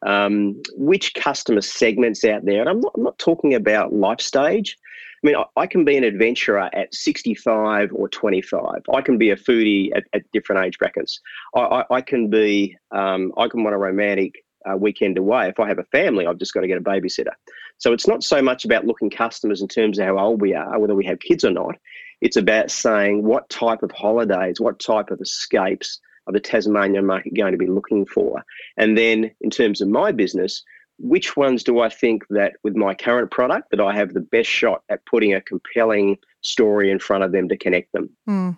um, 0.03 0.59
which 0.73 1.13
customer 1.13 1.61
segments 1.61 2.23
out 2.25 2.45
there, 2.45 2.61
and 2.61 2.69
I'm 2.69 2.79
not, 2.79 2.93
I'm 2.97 3.03
not 3.03 3.19
talking 3.19 3.53
about 3.53 3.93
life 3.93 4.21
stage, 4.21 4.75
I 5.23 5.27
mean, 5.27 5.35
I, 5.55 5.65
can 5.65 5.83
be 5.83 5.97
an 5.97 6.03
adventurer 6.03 6.69
at 6.73 6.93
65 6.93 7.91
or 7.91 8.07
25. 8.07 8.81
I 8.93 9.01
can 9.01 9.17
be 9.17 9.31
a 9.31 9.35
foodie 9.35 9.89
at, 9.95 10.03
at 10.13 10.31
different 10.31 10.65
age 10.65 10.77
brackets. 10.77 11.19
I, 11.55 11.59
I, 11.59 11.95
I 11.95 12.01
can 12.01 12.29
be, 12.29 12.77
um, 12.91 13.33
I 13.35 13.47
can 13.47 13.63
want 13.63 13.73
a 13.73 13.79
romantic 13.79 14.45
uh, 14.69 14.77
weekend 14.77 15.17
away. 15.17 15.47
If 15.47 15.59
I 15.59 15.67
have 15.67 15.79
a 15.79 15.83
family, 15.85 16.27
I've 16.27 16.37
just 16.37 16.53
got 16.53 16.61
to 16.61 16.67
get 16.67 16.77
a 16.77 16.81
babysitter. 16.81 17.33
So 17.79 17.93
it's 17.93 18.07
not 18.07 18.23
so 18.23 18.41
much 18.41 18.65
about 18.65 18.85
looking 18.85 19.09
customers 19.09 19.61
in 19.61 19.67
terms 19.67 19.97
of 19.97 20.05
how 20.05 20.19
old 20.19 20.41
we 20.41 20.53
are, 20.53 20.79
whether 20.79 20.95
we 20.95 21.05
have 21.05 21.19
kids 21.19 21.43
or 21.43 21.51
not. 21.51 21.75
It's 22.21 22.37
about 22.37 22.71
saying 22.71 23.23
what 23.23 23.49
type 23.49 23.83
of 23.83 23.91
holidays, 23.91 24.59
what 24.59 24.79
type 24.79 25.11
of 25.11 25.21
escapes 25.21 25.99
are 26.25 26.33
the 26.33 26.39
Tasmanian 26.39 27.05
market 27.05 27.35
going 27.35 27.51
to 27.51 27.57
be 27.57 27.67
looking 27.67 28.05
for? 28.05 28.43
And 28.75 28.97
then 28.97 29.31
in 29.41 29.49
terms 29.49 29.81
of 29.81 29.87
my 29.87 30.11
business, 30.11 30.63
which 30.99 31.37
ones 31.37 31.63
do 31.63 31.79
I 31.79 31.89
think 31.89 32.23
that 32.29 32.53
with 32.63 32.75
my 32.75 32.93
current 32.93 33.31
product 33.31 33.69
that 33.71 33.79
I 33.79 33.93
have 33.95 34.13
the 34.13 34.19
best 34.19 34.49
shot 34.49 34.83
at 34.89 35.05
putting 35.05 35.33
a 35.33 35.41
compelling 35.41 36.17
story 36.41 36.89
in 36.91 36.99
front 36.99 37.23
of 37.23 37.31
them 37.31 37.47
to 37.49 37.57
connect 37.57 37.91
them. 37.93 38.09
Mm. 38.27 38.57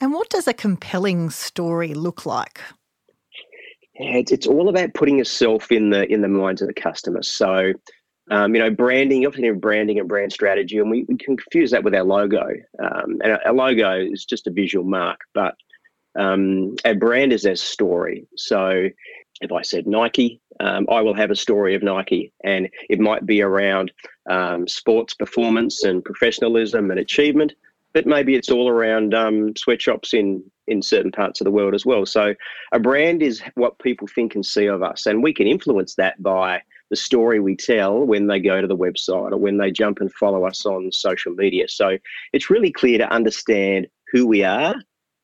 And 0.00 0.12
what 0.12 0.28
does 0.30 0.48
a 0.48 0.52
compelling 0.52 1.30
story 1.30 1.94
look 1.94 2.26
like? 2.26 2.60
It's, 3.94 4.32
it's 4.32 4.46
all 4.46 4.68
about 4.68 4.94
putting 4.94 5.18
yourself 5.18 5.72
in 5.72 5.90
the 5.90 6.06
in 6.12 6.20
the 6.20 6.28
minds 6.28 6.62
of 6.62 6.68
the 6.68 6.74
customer. 6.74 7.22
So, 7.22 7.72
um, 8.30 8.54
you 8.54 8.60
know, 8.60 8.70
branding, 8.70 9.22
you 9.22 9.28
often 9.28 9.44
hear 9.44 9.54
branding 9.54 9.98
and 9.98 10.08
brand 10.08 10.32
strategy, 10.32 10.78
and 10.78 10.90
we, 10.90 11.04
we 11.08 11.16
can 11.16 11.36
confuse 11.36 11.70
that 11.70 11.84
with 11.84 11.94
our 11.94 12.04
logo. 12.04 12.46
Um, 12.78 13.20
and 13.22 13.38
our 13.44 13.54
logo 13.54 13.98
is 13.98 14.24
just 14.24 14.46
a 14.46 14.50
visual 14.50 14.84
mark, 14.84 15.20
but 15.32 15.54
Um, 16.18 16.76
our 16.86 16.94
brand 16.94 17.32
is 17.32 17.44
our 17.44 17.56
story. 17.56 18.26
So 18.36 18.88
if 19.42 19.52
I 19.52 19.62
said 19.62 19.86
Nike, 19.86 20.40
um, 20.60 20.86
I 20.90 21.00
will 21.00 21.14
have 21.14 21.30
a 21.30 21.36
story 21.36 21.74
of 21.74 21.82
Nike, 21.82 22.32
and 22.44 22.68
it 22.88 23.00
might 23.00 23.26
be 23.26 23.42
around 23.42 23.92
um, 24.28 24.66
sports 24.66 25.14
performance 25.14 25.84
and 25.84 26.04
professionalism 26.04 26.90
and 26.90 27.00
achievement, 27.00 27.52
but 27.92 28.06
maybe 28.06 28.34
it's 28.34 28.50
all 28.50 28.68
around 28.68 29.14
um, 29.14 29.54
sweatshops 29.56 30.14
in 30.14 30.42
in 30.68 30.82
certain 30.82 31.12
parts 31.12 31.40
of 31.40 31.44
the 31.44 31.50
world 31.50 31.74
as 31.74 31.86
well. 31.86 32.04
So 32.04 32.34
a 32.72 32.80
brand 32.80 33.22
is 33.22 33.40
what 33.54 33.78
people 33.78 34.08
think 34.08 34.34
and 34.34 34.44
see 34.44 34.66
of 34.66 34.82
us, 34.82 35.06
and 35.06 35.22
we 35.22 35.32
can 35.32 35.46
influence 35.46 35.94
that 35.94 36.22
by 36.22 36.62
the 36.90 36.96
story 36.96 37.40
we 37.40 37.56
tell 37.56 38.04
when 38.04 38.26
they 38.26 38.40
go 38.40 38.60
to 38.60 38.66
the 38.66 38.76
website 38.76 39.32
or 39.32 39.36
when 39.36 39.58
they 39.58 39.70
jump 39.70 40.00
and 40.00 40.12
follow 40.12 40.44
us 40.44 40.64
on 40.66 40.92
social 40.92 41.34
media. 41.34 41.68
So 41.68 41.98
it's 42.32 42.50
really 42.50 42.70
clear 42.70 42.98
to 42.98 43.12
understand 43.12 43.88
who 44.12 44.26
we 44.26 44.44
are 44.44 44.76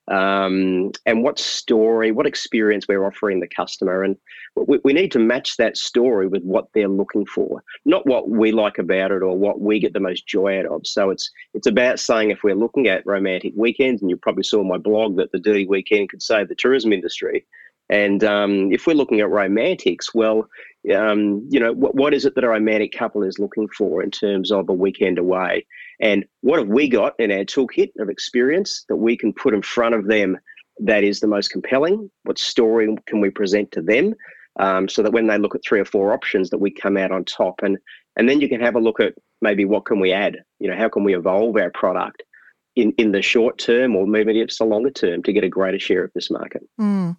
um, 0.09 0.90
and 1.06 1.23
what 1.23 1.38
story, 1.38 2.11
what 2.11 2.26
experience 2.26 2.88
we're 2.88 3.06
offering 3.06 3.40
the 3.40 3.47
customer. 3.47 4.02
And 4.02 4.16
we, 4.56 4.80
we, 4.82 4.92
need 4.92 5.12
to 5.12 5.21
match 5.21 5.56
that 5.59 5.76
story 5.76 6.26
with 6.26 6.42
what 6.42 6.68
they're 6.75 6.88
looking 6.88 7.25
for, 7.25 7.62
not 7.85 8.06
what 8.06 8.28
we 8.28 8.50
like 8.50 8.78
about 8.78 9.12
it 9.12 9.23
or 9.23 9.37
what 9.38 9.61
we 9.61 9.78
get 9.78 9.92
the 9.92 10.00
most 10.00 10.26
joy 10.26 10.59
out 10.59 10.66
of. 10.66 10.87
So 10.87 11.11
it's 11.11 11.30
it's 11.54 11.68
about 11.68 12.00
saying 12.00 12.30
if 12.30 12.42
we're 12.42 12.56
looking 12.56 12.88
at 12.88 13.06
romantic 13.06 13.52
weekends, 13.56 14.02
and 14.02 14.11
you 14.11 14.16
probably 14.16 14.42
saw 14.42 14.64
my 14.64 14.78
blog 14.78 15.16
that 15.16 15.30
the 15.30 15.38
dirty 15.38 15.66
weekend 15.66 16.11
could 16.11 16.23
save 16.23 16.49
the 16.49 16.56
tourism 16.56 16.92
industry. 16.92 17.44
And 17.88 18.25
um, 18.25 18.73
if 18.73 18.87
we're 18.87 18.94
looking 18.94 19.21
at 19.21 19.28
romantics, 19.28 20.14
well, 20.14 20.49
um, 20.97 21.47
you 21.50 21.61
know, 21.61 21.73
what, 21.73 21.94
what 21.94 22.14
is 22.14 22.25
it 22.25 22.35
that 22.35 22.44
a 22.44 22.49
romantic 22.49 22.92
couple 22.92 23.23
is 23.23 23.38
looking 23.38 23.68
for 23.68 24.02
in 24.02 24.11
terms 24.11 24.50
of 24.50 24.68
a 24.68 24.73
weekend 24.73 25.18
away? 25.18 25.66
And 26.02 26.25
what 26.40 26.59
have 26.59 26.68
we 26.68 26.88
got 26.88 27.14
in 27.21 27.30
our 27.30 27.44
toolkit 27.44 27.92
of 28.00 28.11
experience 28.11 28.85
that 28.88 28.97
we 28.97 29.16
can 29.16 29.32
put 29.32 29.54
in 29.54 29.62
front 29.62 29.94
of 29.94 30.09
them 30.09 30.37
that 30.80 31.04
is 31.04 31.21
the 31.21 31.28
most 31.28 31.49
compelling? 31.52 32.11
What 32.25 32.38
story 32.38 32.94
can 33.06 33.21
we 33.21 33.30
present 33.30 33.71
to 33.73 33.82
them? 33.82 34.14
Um, 34.59 34.88
so 34.88 35.02
that 35.02 35.12
when 35.12 35.28
they 35.28 35.38
look 35.38 35.54
at 35.54 35.64
three 35.64 35.80
or 35.80 35.85
four 35.85 36.12
options 36.12 36.50
that 36.50 36.59
we 36.59 36.71
come 36.71 36.99
out 36.99 37.11
on 37.11 37.25
top 37.25 37.61
and 37.62 37.78
and 38.16 38.28
then 38.28 38.42
you 38.42 38.50
can 38.50 38.61
have 38.61 38.75
a 38.75 38.80
look 38.80 39.00
at 39.00 39.14
maybe 39.40 39.64
what 39.64 39.87
can 39.87 39.99
we 39.99 40.12
add 40.12 40.37
you 40.59 40.68
know 40.68 40.76
how 40.76 40.90
can 40.90 41.04
we 41.04 41.16
evolve 41.16 41.56
our 41.56 41.71
product 41.71 42.23
in, 42.75 42.93
in 42.93 43.12
the 43.12 43.21
short 43.21 43.59
term 43.59 43.95
or 43.95 44.07
maybe 44.07 44.41
it's 44.41 44.59
the 44.59 44.64
longer 44.64 44.91
term 44.91 45.23
to 45.23 45.33
get 45.33 45.45
a 45.45 45.49
greater 45.49 45.79
share 45.79 46.05
of 46.05 46.11
this 46.14 46.31
market. 46.31 46.62
Mm. 46.81 47.17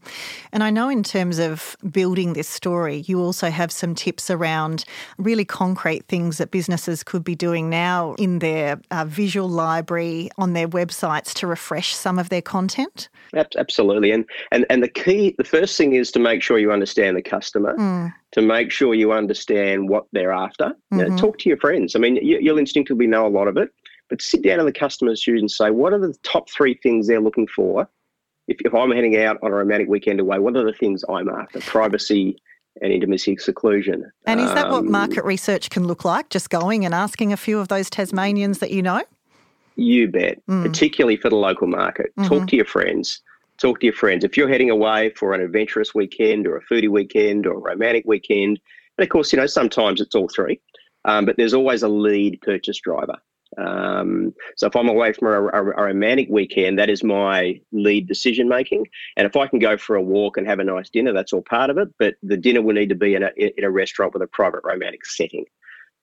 And 0.52 0.64
I 0.64 0.70
know 0.70 0.90
in 0.90 1.04
terms 1.04 1.40
of 1.40 1.78
building 1.92 2.34
this 2.34 2.50
story, 2.50 3.04
you 3.08 3.20
also 3.20 3.50
have 3.50 3.72
some 3.72 3.94
tips 3.94 4.32
around 4.32 4.86
really 5.18 5.46
concrete 5.46 6.08
things 6.08 6.38
that 6.40 6.52
businesses 6.52 7.04
could 7.04 7.24
be 7.24 7.36
doing 7.36 7.70
now 7.70 8.16
in 8.16 8.40
their 8.40 8.80
uh, 8.92 9.06
visual 9.06 9.50
library, 9.50 10.30
on 10.38 10.54
their 10.54 10.68
websites 10.68 11.34
to 11.36 11.48
refresh 11.48 11.94
some 11.94 12.18
of 12.18 12.30
their 12.30 12.42
content. 12.42 13.10
Absolutely. 13.36 14.12
And, 14.12 14.26
and, 14.52 14.66
and 14.70 14.82
the 14.82 14.90
key, 14.90 15.36
the 15.38 15.44
first 15.44 15.78
thing 15.78 15.94
is 15.94 16.12
to 16.12 16.20
make 16.20 16.42
sure 16.42 16.58
you 16.58 16.72
understand 16.72 17.16
the 17.16 17.22
customer. 17.22 17.76
Mm 17.78 18.14
to 18.34 18.42
make 18.42 18.72
sure 18.72 18.96
you 18.96 19.14
understand 19.14 19.88
what 19.88 20.06
they're 20.12 20.32
after. 20.32 20.66
Mm-hmm. 20.66 21.00
You 21.00 21.10
know, 21.10 21.18
talk 21.18 21.38
to 21.40 21.50
your 21.50 21.58
friends. 21.60 21.96
I 21.96 22.00
mean, 22.00 22.16
you, 22.16 22.40
will 22.52 22.58
instinctively 22.58 23.06
know 23.06 23.28
a 23.28 23.30
lot 23.30 23.48
of 23.48 23.58
it, 23.58 23.70
but 24.14 24.22
sit 24.22 24.44
down 24.44 24.60
in 24.60 24.68
the 24.68 24.72
customer's 24.72 25.20
shoes 25.20 25.42
and 25.42 25.50
say, 25.50 25.72
what 25.72 25.92
are 25.92 25.98
the 25.98 26.14
top 26.22 26.48
three 26.48 26.76
things 26.76 27.08
they're 27.08 27.20
looking 27.20 27.48
for? 27.48 27.90
If, 28.48 28.58
if 28.64 28.72
I'm 28.72 28.92
heading 28.92 29.18
out 29.18 29.40
on 29.42 29.52
a 29.52 29.56
romantic 29.56 29.90
weekend 29.90 30.20
away, 30.20 30.38
what 30.38 30.56
are 30.56 30.64
the 30.64 30.72
things 30.72 31.04
I'm 31.10 31.28
after? 31.30 31.60
Privacy 31.62 32.38
and 32.84 32.94
intimacy 32.94 33.38
seclusion. 33.38 34.12
And 34.28 34.40
is 34.40 34.54
that 34.54 34.68
um, 34.68 34.72
what 34.72 34.86
market 34.86 35.26
research 35.26 35.72
can 35.72 35.88
look 35.88 36.06
like? 36.06 36.30
Just 36.30 36.52
going 36.52 36.86
and 36.86 36.94
asking 36.94 37.34
a 37.34 37.38
few 37.38 37.58
of 37.58 37.70
those 37.70 37.90
Tasmanians 37.90 38.60
that 38.60 38.70
you 38.70 38.84
know? 38.84 39.02
You 39.78 40.08
bet, 40.10 40.46
mm. 40.46 40.62
particularly 40.62 41.18
for 41.18 41.32
the 41.32 41.36
local 41.36 41.66
market. 41.66 42.12
Mm-hmm. 42.16 42.30
Talk 42.30 42.48
to 42.50 42.56
your 42.56 42.66
friends. 42.66 43.20
Talk 43.58 43.80
to 43.80 43.88
your 43.88 43.96
friends. 43.96 44.24
If 44.24 44.38
you're 44.38 44.48
heading 44.48 44.70
away 44.70 45.10
for 45.18 45.34
an 45.34 45.42
adventurous 45.42 45.96
weekend 45.96 46.46
or 46.46 46.58
a 46.58 46.62
foodie 46.72 46.88
weekend 46.88 47.48
or 47.48 47.54
a 47.54 47.58
romantic 47.58 48.04
weekend, 48.06 48.60
and 49.00 49.04
of 49.04 49.10
course, 49.10 49.34
you 49.34 49.40
know, 49.40 49.48
sometimes 49.48 50.02
it's 50.02 50.14
all 50.14 50.30
three, 50.30 50.62
um, 51.06 51.26
but 51.26 51.36
there's 51.36 51.56
always 51.56 51.82
a 51.82 51.90
lead 51.90 52.40
purchase 52.44 52.80
driver. 52.80 53.18
Um, 53.58 54.34
so 54.56 54.68
if 54.68 54.76
I'm 54.76 54.90
away 54.90 55.14
from 55.14 55.28
a, 55.28 55.48
a, 55.48 55.72
a, 55.72 55.84
romantic 55.86 56.28
weekend, 56.30 56.80
that 56.80 56.90
is 56.90 57.04
my 57.04 57.60
lead 57.72 58.08
decision 58.08 58.48
making. 58.48 58.88
And 59.18 59.26
if 59.26 59.36
I 59.36 59.48
can 59.48 59.60
go 59.60 59.78
for 59.78 59.96
a 59.96 60.02
walk 60.02 60.38
and 60.38 60.48
have 60.48 60.60
a 60.60 60.64
nice 60.64 60.90
dinner, 60.90 61.14
that's 61.14 61.34
all 61.34 61.44
part 61.44 61.70
of 61.70 61.78
it. 61.78 61.90
But 62.00 62.16
the 62.24 62.38
dinner 62.38 62.62
will 62.62 62.74
need 62.74 62.90
to 62.90 62.96
be 62.96 63.16
in 63.16 63.24
a, 63.24 63.32
in 63.38 63.64
a 63.64 63.70
restaurant 63.70 64.14
with 64.14 64.24
a 64.24 64.28
private 64.28 64.62
romantic 64.64 65.06
setting. 65.06 65.46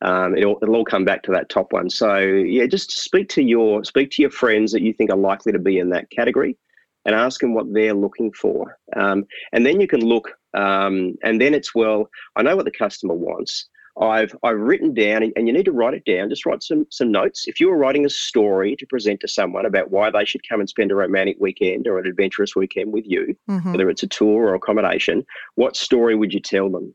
Um, 0.02 0.37
it'll, 0.37 0.59
it'll 0.62 0.76
all 0.76 0.85
come 0.85 1.04
back 1.04 1.23
to 1.25 1.33
that 1.33 1.49
top 1.49 1.73
one. 1.73 1.90
So 1.90 2.19
yeah, 2.19 2.66
just 2.66 2.90
speak 2.90 3.28
to 3.30 3.42
your 3.42 3.85
speak 3.85 4.11
to 4.12 4.23
your 4.23 4.30
friends 4.30 4.73
that 4.73 4.83
you 4.83 4.92
think 4.92 5.11
are 5.11 5.16
likely 5.16 5.52
to 5.52 5.59
be 5.59 5.78
in 5.78 5.90
that 5.90 6.11
category, 6.11 6.57
and 7.04 7.14
ask 7.14 7.40
them 7.40 7.54
what 7.54 7.73
they're 7.73 7.95
looking 7.95 8.33
for. 8.33 8.78
Um, 8.97 9.26
and 9.52 9.64
then 9.64 9.80
you 9.80 9.87
can 9.87 10.00
look, 10.00 10.33
um, 10.54 11.16
and 11.23 11.40
then 11.40 11.54
it's 11.54 11.75
well, 11.75 12.09
I 12.37 12.42
know 12.42 12.57
what 12.57 12.64
the 12.64 12.71
customer 12.71 13.14
wants. 13.14 13.69
I've 13.99 14.35
I've 14.42 14.59
written 14.59 14.94
down, 14.94 15.23
and 15.23 15.47
you 15.47 15.52
need 15.52 15.64
to 15.64 15.73
write 15.73 15.94
it 15.94 16.04
down. 16.04 16.30
Just 16.30 16.47
write 16.47 16.62
some 16.62 16.87
some 16.90 17.11
notes. 17.11 17.49
If 17.49 17.61
you 17.61 17.68
were 17.68 17.76
writing 17.76 18.04
a 18.04 18.11
story 18.11 18.76
to 18.76 18.87
present 18.87 19.20
to 19.20 19.28
someone 19.28 19.66
about 19.66 19.90
why 19.90 20.11
they 20.11 20.25
should 20.25 20.49
come 20.49 20.61
and 20.61 20.68
spend 20.68 20.92
a 20.92 20.94
romantic 20.94 21.37
weekend 21.40 21.87
or 21.87 21.99
an 21.99 22.06
adventurous 22.06 22.54
weekend 22.54 22.92
with 22.92 23.04
you, 23.06 23.37
mm-hmm. 23.49 23.73
whether 23.73 23.90
it's 23.90 24.02
a 24.02 24.06
tour 24.09 24.49
or 24.49 24.54
accommodation, 24.54 25.26
what 25.56 25.76
story 25.76 26.14
would 26.14 26.32
you 26.32 26.40
tell 26.40 26.70
them? 26.70 26.94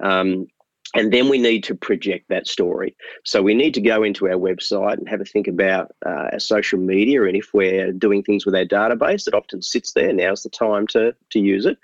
Um, 0.00 0.46
and 0.94 1.12
then 1.12 1.28
we 1.28 1.38
need 1.38 1.64
to 1.64 1.74
project 1.74 2.28
that 2.28 2.46
story. 2.46 2.94
So 3.24 3.40
we 3.40 3.54
need 3.54 3.72
to 3.74 3.80
go 3.80 4.02
into 4.02 4.28
our 4.28 4.36
website 4.36 4.98
and 4.98 5.08
have 5.08 5.22
a 5.22 5.24
think 5.24 5.48
about 5.48 5.94
uh, 6.04 6.28
our 6.32 6.40
social 6.40 6.78
media. 6.78 7.22
And 7.24 7.36
if 7.36 7.54
we're 7.54 7.92
doing 7.92 8.22
things 8.22 8.44
with 8.44 8.54
our 8.54 8.66
database, 8.66 9.24
that 9.24 9.34
often 9.34 9.62
sits 9.62 9.92
there. 9.92 10.12
Now's 10.12 10.42
the 10.42 10.50
time 10.50 10.86
to 10.88 11.14
to 11.30 11.38
use 11.38 11.66
it. 11.66 11.78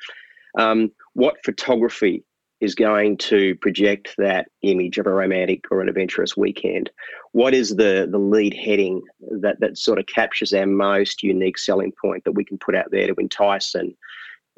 Um, 0.59 0.91
what 1.15 1.43
photography 1.45 2.25
is 2.61 2.75
going 2.75 3.17
to 3.17 3.55
project 3.57 4.15
that 4.19 4.49
image 4.63 4.99
of 4.99 5.07
a 5.07 5.13
romantic 5.13 5.65
or 5.71 5.81
an 5.81 5.89
adventurous 5.89 6.37
weekend? 6.37 6.91
What 7.33 7.55
is 7.55 7.77
the 7.77 8.09
the 8.11 8.19
lead 8.19 8.55
heading 8.55 9.03
that 9.41 9.61
that 9.61 9.79
sort 9.79 9.99
of 9.99 10.07
captures 10.07 10.53
our 10.53 10.67
most 10.67 11.23
unique 11.23 11.59
selling 11.59 11.93
point 12.01 12.25
that 12.25 12.33
we 12.33 12.45
can 12.45 12.59
put 12.59 12.75
out 12.75 12.91
there 12.91 13.07
to 13.07 13.15
entice 13.15 13.75
and 13.75 13.95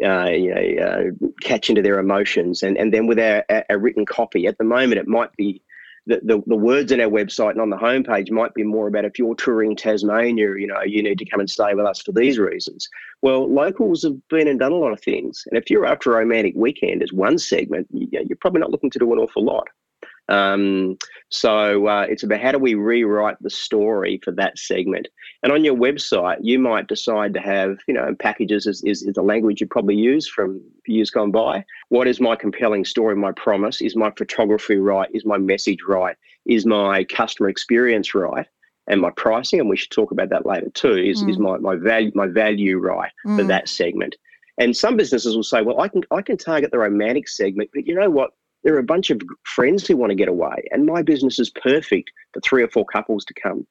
uh, 0.03 0.31
you 0.31 0.55
know, 0.55 0.83
uh, 0.83 1.29
catch 1.43 1.69
into 1.69 1.83
their 1.83 1.99
emotions? 1.99 2.63
And 2.63 2.79
and 2.79 2.93
then 2.93 3.07
with 3.07 3.19
our, 3.19 3.45
our 3.69 3.79
written 3.79 4.07
copy, 4.07 4.47
at 4.47 4.59
the 4.59 4.65
moment 4.65 4.99
it 4.99 5.09
might 5.09 5.35
be 5.37 5.63
the, 6.11 6.21
the, 6.25 6.43
the, 6.49 6.57
words 6.57 6.91
in 6.91 7.01
our 7.01 7.09
website 7.09 7.53
and 7.53 7.61
on 7.61 7.71
the 7.71 7.77
homepage 7.77 8.33
might 8.33 8.53
be 8.53 8.65
more 8.65 8.89
about 8.89 9.05
if 9.05 9.19
you're 9.19 9.37
touring 9.37 9.77
Tasmania, 9.77 10.57
you 10.57 10.67
know, 10.67 10.83
you 10.83 11.03
need 11.03 11.19
to 11.19 11.25
come 11.25 11.39
and 11.39 11.49
stay 11.49 11.73
with 11.73 11.87
us 11.87 12.03
for 12.03 12.11
these 12.11 12.37
reasons. 12.37 12.89
Well, 13.23 13.49
locals 13.49 14.03
have 14.03 14.17
been 14.29 14.49
and 14.49 14.59
done 14.59 14.73
a 14.73 14.77
lot 14.77 14.93
of 14.93 15.01
things. 15.01 15.45
And 15.49 15.57
if 15.57 15.71
you're 15.71 15.87
after 15.87 16.13
a 16.13 16.19
romantic 16.19 16.55
weekend 16.57 17.03
as 17.03 17.13
one 17.13 17.39
segment, 17.39 17.87
you're 17.93 18.37
probably 18.41 18.61
not 18.61 18.73
looking 18.73 18.91
to 18.91 18.99
do 18.99 19.13
an 19.13 19.21
awful 19.21 19.45
lot. 19.45 19.69
Um, 20.31 20.97
so 21.29 21.87
uh, 21.87 22.07
it's 22.09 22.23
about 22.23 22.41
how 22.41 22.53
do 22.53 22.59
we 22.59 22.75
rewrite 22.75 23.41
the 23.41 23.51
story 23.51 24.21
for 24.25 24.33
that 24.33 24.59
segment. 24.59 25.09
And 25.43 25.53
on 25.53 25.65
your 25.65 25.77
website, 25.77 26.39
you 26.41 26.59
might 26.59 26.89
decide 26.89 27.35
to 27.35 27.41
have, 27.41 27.79
you 27.87 27.95
know, 27.95 28.15
packages 28.19 28.67
is, 28.67 28.83
is, 28.85 29.03
is 29.03 29.15
the 29.15 29.23
language 29.23 29.61
you 29.61 29.67
probably 29.67 29.97
use 29.97 30.29
from 30.29 30.61
years 30.87 31.11
gone 31.11 31.31
by. 31.31 31.65
What 31.89 32.09
is 32.09 32.21
my 32.21 32.37
compelling 32.37 32.85
story, 32.85 33.17
my 33.17 33.33
promise? 33.33 33.81
Is 33.81 33.97
my 33.97 34.11
photography 34.17 34.77
right? 34.77 35.09
Is 35.13 35.25
my 35.25 35.39
message 35.39 35.81
right? 35.87 36.17
Is 36.47 36.67
my 36.67 37.05
customer 37.05 37.49
experience 37.49 38.15
right? 38.15 38.47
And 38.87 39.01
my 39.01 39.11
pricing, 39.11 39.61
and 39.61 39.69
we 39.69 39.77
should 39.77 39.93
talk 39.93 40.11
about 40.11 40.31
that 40.31 40.47
later 40.47 40.71
too, 40.71 40.97
is, 40.97 41.23
mm. 41.23 41.31
is 41.31 41.39
my, 41.39 41.59
my 41.59 41.77
value 41.77 42.11
my 42.15 42.27
value 42.27 42.79
right 42.79 43.13
mm. 43.25 43.37
for 43.37 43.45
that 43.45 43.69
segment. 43.69 44.17
And 44.59 44.77
some 44.77 44.97
businesses 44.97 45.37
will 45.37 45.45
say, 45.45 45.63
well, 45.63 45.81
I 45.81 45.89
can 45.89 46.03
I 46.11 46.23
can 46.23 46.37
target 46.37 46.71
the 46.71 46.79
romantic 46.79 47.29
segment, 47.29 47.71
but 47.73 47.87
you 47.87 47.95
know 47.95 48.11
what? 48.11 48.33
There 48.63 48.75
are 48.75 48.79
a 48.79 48.85
bunch 48.85 49.11
of 49.11 49.21
friends 49.45 49.87
who 49.87 49.97
want 49.97 50.11
to 50.11 50.17
get 50.17 50.29
away, 50.29 50.65
and 50.71 50.87
my 50.87 51.03
business 51.03 51.39
is 51.39 51.51
perfect 51.51 52.11
for 52.33 52.41
three 52.41 52.63
or 52.63 52.69
four 52.69 52.85
couples 52.85 53.25
to 53.27 53.35
come. 53.35 53.67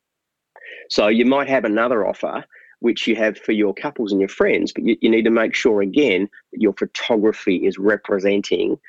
So 0.89 1.07
you 1.07 1.25
might 1.25 1.47
have 1.49 1.65
another 1.65 2.05
offer 2.07 2.43
which 2.79 3.07
you 3.07 3.15
have 3.15 3.37
for 3.37 3.51
your 3.51 3.73
couples 3.73 4.11
and 4.11 4.21
your 4.21 4.29
friends, 4.29 4.71
but 4.73 4.83
you, 4.83 4.97
you 5.01 5.09
need 5.09 5.25
to 5.25 5.29
make 5.29 5.53
sure 5.53 5.81
again 5.81 6.29
that 6.51 6.61
your 6.61 6.73
photography 6.73 7.65
is 7.67 7.77
representing 7.77 8.79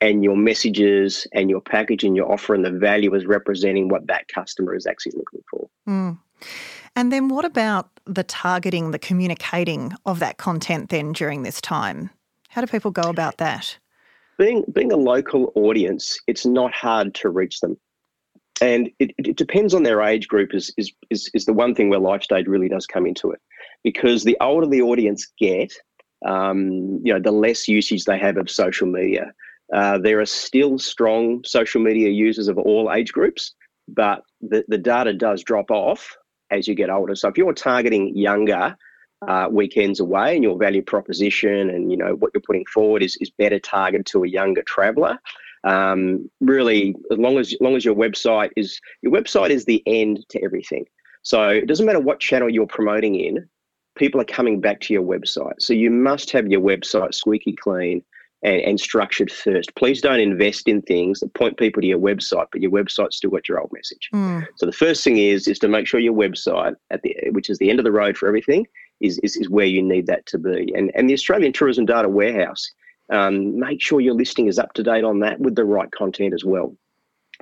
and 0.00 0.24
your 0.24 0.36
messages 0.36 1.26
and 1.32 1.48
your 1.48 1.60
package 1.60 2.04
and 2.04 2.16
your 2.16 2.30
offer 2.30 2.54
and 2.54 2.64
the 2.64 2.70
value 2.70 3.14
is 3.14 3.24
representing 3.24 3.88
what 3.88 4.06
that 4.08 4.26
customer 4.28 4.74
is 4.74 4.86
actually 4.86 5.12
looking 5.16 5.42
for. 5.50 5.68
Mm. 5.88 6.18
And 6.96 7.12
then 7.12 7.28
what 7.28 7.44
about 7.44 7.88
the 8.04 8.24
targeting, 8.24 8.90
the 8.90 8.98
communicating 8.98 9.94
of 10.04 10.18
that 10.18 10.38
content 10.38 10.90
then 10.90 11.12
during 11.12 11.42
this 11.42 11.60
time? 11.60 12.10
How 12.48 12.60
do 12.60 12.66
people 12.66 12.90
go 12.90 13.08
about 13.08 13.38
that? 13.38 13.78
Being 14.38 14.64
being 14.72 14.92
a 14.92 14.96
local 14.96 15.52
audience, 15.54 16.18
it's 16.26 16.46
not 16.46 16.72
hard 16.72 17.14
to 17.16 17.30
reach 17.30 17.60
them. 17.60 17.76
And 18.60 18.90
it, 18.98 19.12
it 19.18 19.36
depends 19.36 19.74
on 19.74 19.82
their 19.82 20.02
age 20.02 20.28
group 20.28 20.54
is, 20.54 20.72
is 20.76 20.92
is 21.10 21.30
is 21.34 21.44
the 21.44 21.52
one 21.52 21.74
thing 21.74 21.88
where 21.88 21.98
life 21.98 22.22
stage 22.22 22.46
really 22.46 22.68
does 22.68 22.86
come 22.86 23.06
into 23.06 23.30
it. 23.30 23.40
Because 23.82 24.24
the 24.24 24.36
older 24.40 24.66
the 24.66 24.82
audience 24.82 25.26
get, 25.38 25.72
um, 26.24 27.00
you 27.02 27.12
know, 27.12 27.20
the 27.20 27.32
less 27.32 27.66
usage 27.68 28.04
they 28.04 28.18
have 28.18 28.36
of 28.36 28.50
social 28.50 28.86
media. 28.86 29.32
Uh, 29.72 29.96
there 29.98 30.20
are 30.20 30.26
still 30.26 30.78
strong 30.78 31.42
social 31.44 31.80
media 31.80 32.10
users 32.10 32.46
of 32.46 32.58
all 32.58 32.92
age 32.92 33.10
groups, 33.12 33.54
but 33.88 34.22
the, 34.42 34.62
the 34.68 34.76
data 34.76 35.14
does 35.14 35.42
drop 35.42 35.70
off 35.70 36.14
as 36.50 36.68
you 36.68 36.74
get 36.74 36.90
older. 36.90 37.14
So 37.14 37.28
if 37.28 37.38
you're 37.38 37.54
targeting 37.54 38.14
younger, 38.14 38.76
uh, 39.28 39.48
weekends 39.50 40.00
away 40.00 40.34
and 40.34 40.42
your 40.42 40.56
value 40.58 40.82
proposition 40.82 41.70
and 41.70 41.90
you 41.90 41.96
know 41.96 42.14
what 42.16 42.30
you're 42.34 42.40
putting 42.40 42.66
forward 42.66 43.02
is, 43.02 43.16
is 43.20 43.30
better 43.30 43.58
targeted 43.58 44.06
to 44.06 44.24
a 44.24 44.28
younger 44.28 44.62
traveller. 44.62 45.18
Um, 45.64 46.28
really, 46.40 46.96
as 47.12 47.18
long 47.18 47.38
as, 47.38 47.52
as 47.52 47.60
long 47.60 47.76
as 47.76 47.84
your 47.84 47.94
website 47.94 48.50
is 48.56 48.80
your 49.02 49.12
website 49.12 49.50
is 49.50 49.64
the 49.64 49.82
end 49.86 50.24
to 50.30 50.42
everything. 50.42 50.86
So 51.22 51.48
it 51.48 51.66
doesn't 51.66 51.86
matter 51.86 52.00
what 52.00 52.18
channel 52.18 52.50
you're 52.50 52.66
promoting 52.66 53.14
in, 53.14 53.48
people 53.96 54.20
are 54.20 54.24
coming 54.24 54.60
back 54.60 54.80
to 54.80 54.92
your 54.92 55.02
website. 55.02 55.54
So 55.60 55.72
you 55.72 55.90
must 55.90 56.32
have 56.32 56.48
your 56.48 56.60
website 56.60 57.14
squeaky 57.14 57.52
clean 57.52 58.02
and, 58.42 58.60
and, 58.62 58.80
structured 58.80 59.30
first. 59.30 59.72
Please 59.76 60.00
don't 60.00 60.18
invest 60.18 60.66
in 60.66 60.82
things 60.82 61.20
that 61.20 61.32
point 61.34 61.56
people 61.58 61.80
to 61.80 61.86
your 61.86 62.00
website, 62.00 62.46
but 62.50 62.60
your 62.60 62.72
website's 62.72 63.18
still 63.18 63.30
got 63.30 63.48
your 63.48 63.60
old 63.60 63.70
message. 63.72 64.08
Mm. 64.12 64.44
So 64.56 64.66
the 64.66 64.72
first 64.72 65.04
thing 65.04 65.18
is 65.18 65.46
is 65.46 65.60
to 65.60 65.68
make 65.68 65.86
sure 65.86 66.00
your 66.00 66.12
website 66.12 66.74
at 66.90 67.02
the 67.02 67.16
which 67.30 67.48
is 67.48 67.58
the 67.58 67.70
end 67.70 67.78
of 67.78 67.84
the 67.84 67.92
road 67.92 68.16
for 68.16 68.26
everything 68.26 68.66
is, 69.02 69.18
is, 69.18 69.36
is 69.36 69.50
where 69.50 69.66
you 69.66 69.82
need 69.82 70.06
that 70.06 70.26
to 70.26 70.38
be. 70.38 70.72
And 70.74 70.90
and 70.94 71.08
the 71.08 71.14
Australian 71.14 71.52
Tourism 71.52 71.86
Data 71.86 72.08
Warehouse, 72.08 72.70
um, 73.10 73.58
make 73.58 73.82
sure 73.82 74.00
your 74.00 74.14
listing 74.14 74.46
is 74.46 74.58
up 74.58 74.72
to 74.74 74.82
date 74.82 75.04
on 75.04 75.20
that 75.20 75.40
with 75.40 75.54
the 75.54 75.64
right 75.64 75.90
content 75.90 76.34
as 76.34 76.44
well 76.44 76.76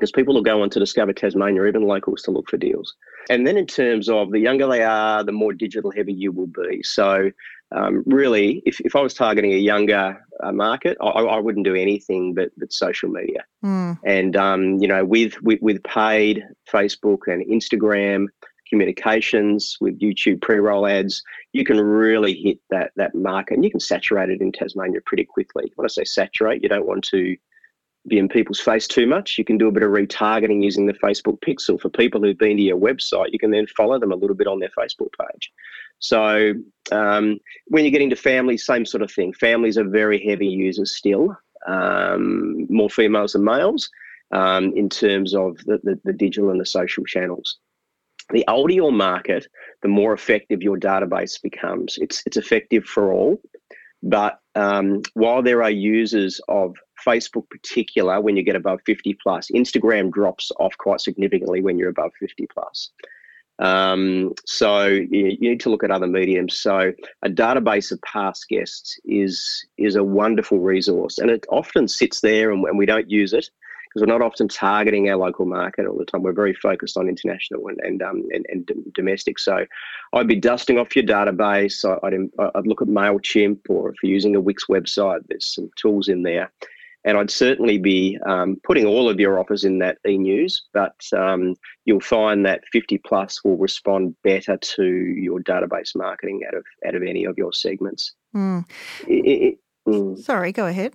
because 0.00 0.12
people 0.12 0.32
will 0.32 0.42
go 0.42 0.62
on 0.62 0.70
to 0.70 0.78
discover 0.78 1.12
Tasmania, 1.12 1.66
even 1.66 1.82
locals, 1.82 2.22
to 2.22 2.30
look 2.30 2.48
for 2.48 2.56
deals. 2.56 2.94
And 3.28 3.46
then 3.46 3.58
in 3.58 3.66
terms 3.66 4.08
of 4.08 4.30
the 4.30 4.38
younger 4.38 4.66
they 4.66 4.82
are, 4.82 5.22
the 5.22 5.32
more 5.32 5.52
digital 5.52 5.90
heavy 5.90 6.14
you 6.14 6.32
will 6.32 6.46
be. 6.46 6.82
So 6.82 7.30
um, 7.72 8.02
really, 8.06 8.62
if, 8.64 8.80
if 8.80 8.96
I 8.96 9.00
was 9.00 9.12
targeting 9.12 9.52
a 9.52 9.58
younger 9.58 10.24
uh, 10.42 10.52
market, 10.52 10.96
I, 11.02 11.06
I, 11.06 11.38
wouldn't 11.38 11.66
do 11.66 11.74
anything 11.74 12.34
but, 12.34 12.50
but 12.56 12.72
social 12.72 13.10
media. 13.10 13.44
Mm. 13.62 13.98
And 14.04 14.36
um, 14.36 14.78
you 14.78 14.88
know, 14.88 15.04
with, 15.04 15.40
with 15.42 15.60
with 15.60 15.82
paid 15.84 16.44
Facebook 16.68 17.28
and 17.28 17.46
Instagram 17.46 18.26
communications, 18.70 19.76
with 19.80 20.00
YouTube 20.00 20.40
pre-roll 20.40 20.86
ads, 20.86 21.22
you 21.52 21.64
can 21.64 21.80
really 21.80 22.34
hit 22.34 22.58
that 22.70 22.92
that 22.96 23.14
market, 23.14 23.54
and 23.54 23.64
you 23.64 23.70
can 23.70 23.80
saturate 23.80 24.30
it 24.30 24.40
in 24.40 24.52
Tasmania 24.52 25.00
pretty 25.04 25.24
quickly. 25.24 25.72
When 25.74 25.84
I 25.84 25.88
say 25.88 26.04
saturate, 26.04 26.62
you 26.62 26.68
don't 26.68 26.86
want 26.86 27.04
to 27.04 27.36
be 28.08 28.18
in 28.18 28.28
people's 28.28 28.60
face 28.60 28.88
too 28.88 29.06
much. 29.06 29.36
You 29.36 29.44
can 29.44 29.58
do 29.58 29.68
a 29.68 29.72
bit 29.72 29.82
of 29.82 29.90
retargeting 29.90 30.62
using 30.62 30.86
the 30.86 30.94
Facebook 30.94 31.38
pixel. 31.40 31.78
For 31.78 31.90
people 31.90 32.22
who've 32.22 32.38
been 32.38 32.56
to 32.56 32.62
your 32.62 32.78
website, 32.78 33.32
you 33.32 33.38
can 33.38 33.50
then 33.50 33.66
follow 33.66 33.98
them 33.98 34.12
a 34.12 34.16
little 34.16 34.36
bit 34.36 34.46
on 34.46 34.58
their 34.58 34.70
Facebook 34.70 35.10
page. 35.20 35.52
So 35.98 36.54
um, 36.92 37.38
when 37.66 37.84
you 37.84 37.90
get 37.90 38.00
into 38.00 38.16
families, 38.16 38.64
same 38.64 38.86
sort 38.86 39.02
of 39.02 39.12
thing. 39.12 39.34
Families 39.34 39.76
are 39.76 39.84
very 39.84 40.24
heavy 40.24 40.46
users 40.46 40.96
still, 40.96 41.36
um, 41.66 42.66
more 42.70 42.88
females 42.88 43.34
than 43.34 43.44
males, 43.44 43.90
um, 44.32 44.72
in 44.74 44.88
terms 44.88 45.34
of 45.34 45.58
the, 45.66 45.78
the, 45.82 46.00
the 46.04 46.14
digital 46.14 46.50
and 46.50 46.60
the 46.60 46.66
social 46.66 47.04
channels. 47.04 47.58
The 48.32 48.44
older 48.48 48.72
your 48.72 48.92
market, 48.92 49.46
the 49.82 49.88
more 49.88 50.12
effective 50.12 50.62
your 50.62 50.78
database 50.78 51.40
becomes. 51.40 51.98
It's 51.98 52.22
it's 52.26 52.36
effective 52.36 52.84
for 52.84 53.12
all, 53.12 53.40
but 54.02 54.40
um, 54.54 55.02
while 55.14 55.42
there 55.42 55.62
are 55.62 55.70
users 55.70 56.40
of 56.48 56.74
Facebook, 57.06 57.48
particular, 57.50 58.20
when 58.20 58.36
you 58.36 58.42
get 58.42 58.56
above 58.56 58.80
50 58.84 59.16
plus, 59.22 59.50
Instagram 59.54 60.10
drops 60.10 60.52
off 60.58 60.76
quite 60.78 61.00
significantly 61.00 61.62
when 61.62 61.78
you're 61.78 61.88
above 61.88 62.12
50 62.18 62.46
plus. 62.52 62.90
Um, 63.58 64.34
so 64.46 64.86
you, 64.86 65.36
you, 65.38 65.50
need 65.50 65.60
to 65.60 65.70
look 65.70 65.84
at 65.84 65.90
other 65.90 66.06
mediums. 66.06 66.56
So 66.56 66.92
a 67.22 67.28
database 67.28 67.92
of 67.92 68.00
past 68.00 68.48
guests 68.48 68.98
is 69.04 69.66
is 69.76 69.96
a 69.96 70.04
wonderful 70.04 70.60
resource, 70.60 71.18
and 71.18 71.30
it 71.30 71.44
often 71.50 71.86
sits 71.86 72.20
there, 72.20 72.50
and, 72.50 72.64
and 72.64 72.78
we 72.78 72.86
don't 72.86 73.10
use 73.10 73.34
it 73.34 73.50
because 73.90 74.06
we're 74.06 74.12
not 74.12 74.22
often 74.22 74.48
targeting 74.48 75.10
our 75.10 75.16
local 75.16 75.44
market 75.44 75.86
all 75.86 75.98
the 75.98 76.04
time. 76.04 76.22
We're 76.22 76.32
very 76.32 76.54
focused 76.54 76.96
on 76.96 77.08
international 77.08 77.68
and 77.68 77.80
and 77.80 78.02
um, 78.02 78.28
and, 78.32 78.46
and 78.48 78.92
domestic. 78.94 79.38
So 79.38 79.66
I'd 80.12 80.28
be 80.28 80.36
dusting 80.36 80.78
off 80.78 80.94
your 80.96 81.04
database. 81.04 81.84
I'd, 82.02 82.50
I'd 82.54 82.66
look 82.66 82.82
at 82.82 82.88
Mailchimp, 82.88 83.60
or 83.68 83.90
if 83.90 83.96
you're 84.02 84.12
using 84.12 84.36
a 84.36 84.40
Wix 84.40 84.66
website, 84.66 85.20
there's 85.28 85.54
some 85.54 85.70
tools 85.76 86.08
in 86.08 86.22
there 86.22 86.50
and 87.04 87.16
I'd 87.16 87.30
certainly 87.30 87.78
be 87.78 88.18
um, 88.26 88.60
putting 88.62 88.86
all 88.86 89.08
of 89.08 89.18
your 89.18 89.38
offers 89.38 89.64
in 89.64 89.78
that 89.78 89.98
e-news, 90.06 90.64
but 90.72 91.00
um, 91.16 91.54
you'll 91.84 92.00
find 92.00 92.44
that 92.44 92.62
50 92.72 92.98
plus 92.98 93.42
will 93.42 93.56
respond 93.56 94.14
better 94.22 94.56
to 94.56 94.84
your 94.84 95.40
database 95.40 95.96
marketing 95.96 96.42
out 96.46 96.54
of 96.54 96.64
out 96.86 96.94
of 96.94 97.02
any 97.02 97.24
of 97.24 97.38
your 97.38 97.52
segments. 97.52 98.12
Mm. 98.34 98.68
It, 99.06 99.12
it, 99.12 99.58
mm. 99.88 100.18
Sorry, 100.18 100.52
go 100.52 100.66
ahead. 100.66 100.92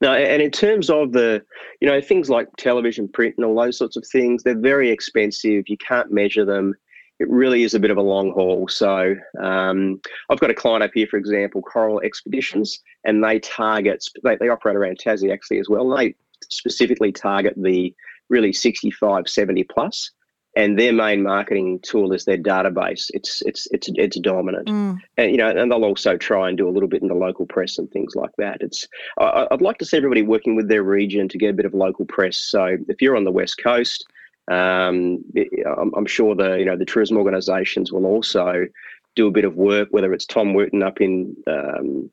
No, 0.00 0.12
and 0.12 0.42
in 0.42 0.50
terms 0.50 0.90
of 0.90 1.12
the, 1.12 1.42
you 1.80 1.88
know, 1.88 2.00
things 2.00 2.28
like 2.28 2.48
television, 2.56 3.08
print, 3.08 3.34
and 3.36 3.44
all 3.44 3.54
those 3.54 3.78
sorts 3.78 3.96
of 3.96 4.04
things, 4.06 4.42
they're 4.42 4.58
very 4.58 4.90
expensive. 4.90 5.68
You 5.68 5.76
can't 5.76 6.10
measure 6.10 6.44
them 6.44 6.74
it 7.18 7.28
really 7.28 7.64
is 7.64 7.74
a 7.74 7.80
bit 7.80 7.90
of 7.90 7.96
a 7.96 8.02
long 8.02 8.32
haul. 8.32 8.68
So 8.68 9.16
um, 9.40 10.00
I've 10.30 10.38
got 10.38 10.50
a 10.50 10.54
client 10.54 10.84
up 10.84 10.92
here, 10.94 11.06
for 11.06 11.16
example, 11.16 11.62
Coral 11.62 12.00
Expeditions, 12.00 12.80
and 13.04 13.22
they 13.22 13.40
target, 13.40 14.04
they, 14.22 14.36
they 14.36 14.48
operate 14.48 14.76
around 14.76 14.98
Tassie 14.98 15.32
actually 15.32 15.58
as 15.58 15.68
well. 15.68 15.88
They 15.96 16.14
specifically 16.48 17.10
target 17.10 17.54
the 17.56 17.94
really 18.28 18.52
65, 18.52 19.28
70 19.28 19.64
plus, 19.64 20.12
and 20.58 20.78
their 20.78 20.92
main 20.92 21.22
marketing 21.22 21.78
tool 21.80 22.12
is 22.12 22.26
their 22.26 22.36
database. 22.36 23.10
It's 23.14 23.42
it's 23.42 23.66
it's 23.70 23.88
it's 23.94 24.18
dominant, 24.20 24.68
mm. 24.68 24.98
and 25.16 25.30
you 25.30 25.38
know, 25.38 25.48
and 25.48 25.72
they'll 25.72 25.84
also 25.84 26.18
try 26.18 26.48
and 26.48 26.58
do 26.58 26.68
a 26.68 26.74
little 26.74 26.88
bit 26.88 27.00
in 27.00 27.08
the 27.08 27.14
local 27.14 27.46
press 27.46 27.78
and 27.78 27.90
things 27.90 28.14
like 28.14 28.32
that. 28.36 28.60
It's 28.60 28.86
I, 29.18 29.46
I'd 29.50 29.62
like 29.62 29.78
to 29.78 29.86
see 29.86 29.96
everybody 29.96 30.22
working 30.22 30.56
with 30.56 30.68
their 30.68 30.82
region 30.82 31.28
to 31.28 31.38
get 31.38 31.50
a 31.50 31.54
bit 31.54 31.64
of 31.64 31.72
local 31.72 32.04
press. 32.04 32.36
So 32.36 32.76
if 32.88 33.00
you're 33.00 33.16
on 33.16 33.24
the 33.24 33.30
west 33.30 33.62
coast 33.62 34.04
um, 34.50 35.24
I'm, 35.66 35.92
I'm, 35.94 36.06
sure 36.06 36.34
the 36.34 36.54
you 36.54 36.64
know 36.64 36.76
the 36.76 36.86
tourism 36.86 37.18
organisations 37.18 37.92
will 37.92 38.06
also 38.06 38.66
do 39.14 39.26
a 39.26 39.30
bit 39.30 39.44
of 39.44 39.56
work, 39.56 39.88
whether 39.90 40.12
it's 40.12 40.24
Tom 40.24 40.54
Wooten 40.54 40.82
up 40.82 41.00
in 41.00 41.36
um, 41.46 42.10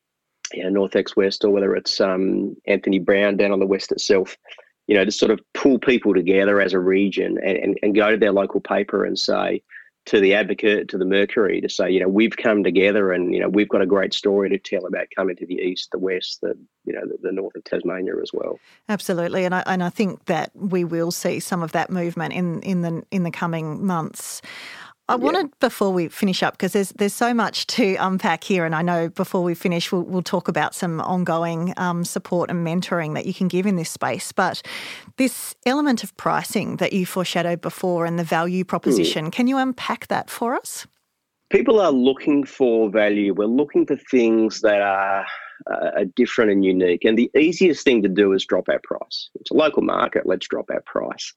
North 0.53 0.95
X 0.95 1.15
West 1.15 1.45
or 1.45 1.51
whether 1.51 1.75
it's 1.75 2.01
um, 2.01 2.57
Anthony 2.67 2.99
Brown 2.99 3.37
down 3.37 3.51
on 3.51 3.59
the 3.59 3.65
west 3.65 3.91
itself. 3.91 4.37
You 4.87 4.95
know, 4.95 5.05
to 5.05 5.11
sort 5.11 5.31
of 5.31 5.39
pull 5.53 5.79
people 5.79 6.13
together 6.13 6.61
as 6.61 6.73
a 6.73 6.79
region 6.79 7.39
and, 7.43 7.57
and, 7.57 7.79
and 7.81 7.95
go 7.95 8.11
to 8.11 8.17
their 8.17 8.31
local 8.31 8.61
paper 8.61 9.03
and 9.03 9.17
say, 9.17 9.63
to 10.05 10.19
the 10.19 10.35
advocate, 10.35 10.87
to 10.89 10.97
the 10.97 11.05
Mercury, 11.05 11.59
to 11.61 11.69
say, 11.69 11.89
you 11.89 11.99
know, 11.99 12.07
we've 12.07 12.37
come 12.37 12.63
together 12.63 13.11
and 13.11 13.33
you 13.33 13.39
know 13.39 13.49
we've 13.49 13.69
got 13.69 13.81
a 13.81 13.87
great 13.87 14.13
story 14.13 14.49
to 14.49 14.57
tell 14.59 14.85
about 14.85 15.07
coming 15.15 15.35
to 15.35 15.45
the 15.45 15.55
east, 15.55 15.89
the 15.91 15.97
west, 15.97 16.41
the 16.41 16.55
you 16.85 16.93
know 16.93 17.01
the, 17.01 17.17
the 17.21 17.31
north 17.31 17.55
of 17.55 17.63
Tasmania 17.63 18.13
as 18.21 18.31
well. 18.33 18.59
Absolutely, 18.87 19.45
and 19.45 19.55
I 19.55 19.63
and 19.65 19.83
I 19.83 19.89
think 19.89 20.25
that 20.25 20.51
we 20.53 20.83
will 20.83 21.11
see 21.11 21.39
some 21.39 21.63
of 21.63 21.71
that 21.71 21.89
movement 21.89 22.33
in 22.33 22.61
in 22.61 22.81
the 22.81 23.03
in 23.11 23.23
the 23.23 23.31
coming 23.31 23.85
months. 23.85 24.41
I 25.07 25.13
yeah. 25.13 25.17
wanted 25.17 25.59
before 25.59 25.93
we 25.93 26.07
finish 26.07 26.41
up 26.41 26.55
because 26.55 26.73
there's 26.73 26.89
there's 26.93 27.13
so 27.13 27.33
much 27.33 27.67
to 27.67 27.95
unpack 27.95 28.43
here, 28.43 28.65
and 28.65 28.73
I 28.73 28.81
know 28.81 29.09
before 29.09 29.43
we 29.43 29.53
finish 29.53 29.91
we'll, 29.91 30.01
we'll 30.01 30.23
talk 30.23 30.47
about 30.47 30.73
some 30.73 30.99
ongoing 31.01 31.73
um, 31.77 32.03
support 32.03 32.49
and 32.49 32.65
mentoring 32.65 33.13
that 33.13 33.27
you 33.27 33.33
can 33.33 33.47
give 33.47 33.67
in 33.67 33.75
this 33.75 33.89
space. 33.89 34.31
But 34.31 34.63
this 35.17 35.55
element 35.65 36.03
of 36.03 36.15
pricing 36.17 36.77
that 36.77 36.91
you 36.91 37.05
foreshadowed 37.05 37.61
before 37.61 38.05
and 38.05 38.17
the 38.17 38.23
value 38.23 38.63
proposition, 38.63 39.27
mm. 39.27 39.31
can 39.31 39.45
you 39.45 39.57
unpack 39.57 40.07
that 40.07 40.29
for 40.29 40.55
us? 40.55 40.87
People 41.51 41.79
are 41.79 41.91
looking 41.91 42.43
for 42.43 42.89
value. 42.89 43.33
We're 43.33 43.45
looking 43.45 43.85
for 43.85 43.95
things 43.95 44.61
that 44.61 44.81
are 44.81 45.25
uh, 45.71 46.05
different 46.15 46.51
and 46.51 46.65
unique. 46.65 47.05
And 47.05 47.15
the 47.17 47.29
easiest 47.37 47.83
thing 47.83 48.01
to 48.01 48.09
do 48.09 48.33
is 48.33 48.43
drop 48.43 48.67
our 48.69 48.79
price. 48.83 49.29
It's 49.39 49.51
a 49.51 49.53
local 49.53 49.83
market. 49.83 50.25
Let's 50.25 50.47
drop 50.47 50.69
our 50.71 50.81
price. 50.81 51.33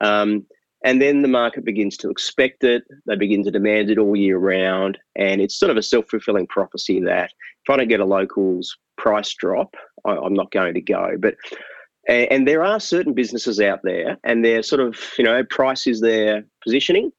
Um, 0.00 0.44
and 0.84 1.00
then 1.00 1.22
the 1.22 1.28
market 1.28 1.64
begins 1.64 1.96
to 1.98 2.10
expect 2.10 2.64
it. 2.64 2.82
They 3.06 3.16
begin 3.16 3.44
to 3.44 3.50
demand 3.50 3.90
it 3.90 3.98
all 3.98 4.16
year 4.16 4.38
round. 4.38 4.98
And 5.16 5.40
it's 5.40 5.58
sort 5.58 5.70
of 5.70 5.76
a 5.76 5.82
self 5.82 6.08
fulfilling 6.08 6.46
prophecy 6.48 7.00
that 7.00 7.30
if 7.64 7.70
I 7.70 7.76
don't 7.76 7.88
get 7.88 8.00
a 8.00 8.04
local's 8.04 8.76
price 8.96 9.32
drop, 9.34 9.74
I, 10.04 10.16
am 10.16 10.34
not 10.34 10.50
going 10.50 10.74
to 10.74 10.80
go. 10.80 11.16
But 11.18 11.34
and 12.08 12.48
there 12.48 12.64
are 12.64 12.80
certain 12.80 13.14
businesses 13.14 13.60
out 13.60 13.78
there, 13.84 14.18
and 14.24 14.44
they're 14.44 14.64
sort 14.64 14.80
of, 14.80 14.98
you 15.16 15.24
know, 15.24 15.44
price 15.44 15.86
is 15.86 16.00
their 16.00 16.44
positioning. 16.64 17.12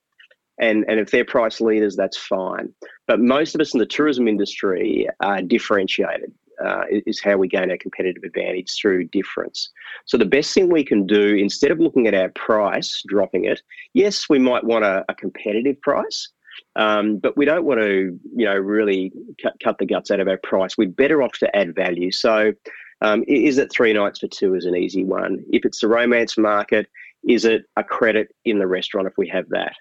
And, 0.60 0.84
and 0.89 0.99
if 0.99 1.10
they're 1.10 1.26
price 1.26 1.62
leaders, 1.62 1.95
that's 1.95 2.17
fine. 2.17 2.73
But 3.08 3.21
most 3.21 3.56
of 3.56 3.62
us 3.62 3.73
in 3.73 3.80
the 3.80 3.86
tourism 3.86 4.28
industry 4.28 5.08
are 5.21 5.41
differentiated 5.41 6.34
uh, 6.65 6.84
is 6.89 7.21
how 7.21 7.38
we 7.38 7.47
gain 7.47 7.71
our 7.71 7.78
competitive 7.78 8.23
advantage 8.23 8.76
through 8.76 9.06
difference. 9.06 9.69
So 10.06 10.17
the 10.17 10.26
best 10.26 10.54
thing 10.54 10.69
we 10.69 10.84
can 10.84 11.06
do 11.06 11.36
instead 11.36 11.71
of 11.71 11.80
looking 11.80 12.08
at 12.08 12.13
our 12.13 12.30
price, 12.30 13.04
dropping 13.08 13.45
it, 13.45 13.62
yes, 13.93 14.30
we 14.30 14.39
might 14.39 14.63
want 14.63 14.86
a, 14.86 15.06
a 15.10 15.15
competitive 15.15 15.82
price. 15.82 16.30
Um, 16.76 17.17
but 17.17 17.36
we 17.38 17.45
don't 17.45 17.65
want 17.65 17.82
to, 17.82 18.19
you 18.36 18.45
know, 18.45 18.56
really 18.56 19.12
cut, 19.41 19.54
cut 19.63 19.78
the 19.78 19.86
guts 19.86 20.12
out 20.12 20.19
of 20.19 20.28
our 20.28 20.38
price. 20.38 20.78
We're 20.78 20.89
better 20.89 21.21
off 21.21 21.34
to 21.39 21.56
add 21.56 21.76
value. 21.76 22.12
So, 22.12 22.54
um, 23.02 23.23
is 23.28 23.58
it 23.58 23.71
three 23.71 23.91
nights 23.93 24.19
for 24.19 24.28
two 24.28 24.56
is 24.56 24.65
an 24.65 24.76
easy 24.76 25.04
one. 25.04 25.43
If 25.52 25.65
it's 25.65 25.82
the 25.82 25.88
romance 25.88 26.38
market, 26.38 26.88
is 27.28 27.45
it 27.45 27.63
a 27.76 27.84
credit 27.84 28.34
in 28.45 28.60
the 28.60 28.67
restaurant 28.67 29.08
if 29.08 29.13
we 29.17 29.28
have 29.28 29.49
that? 29.49 29.73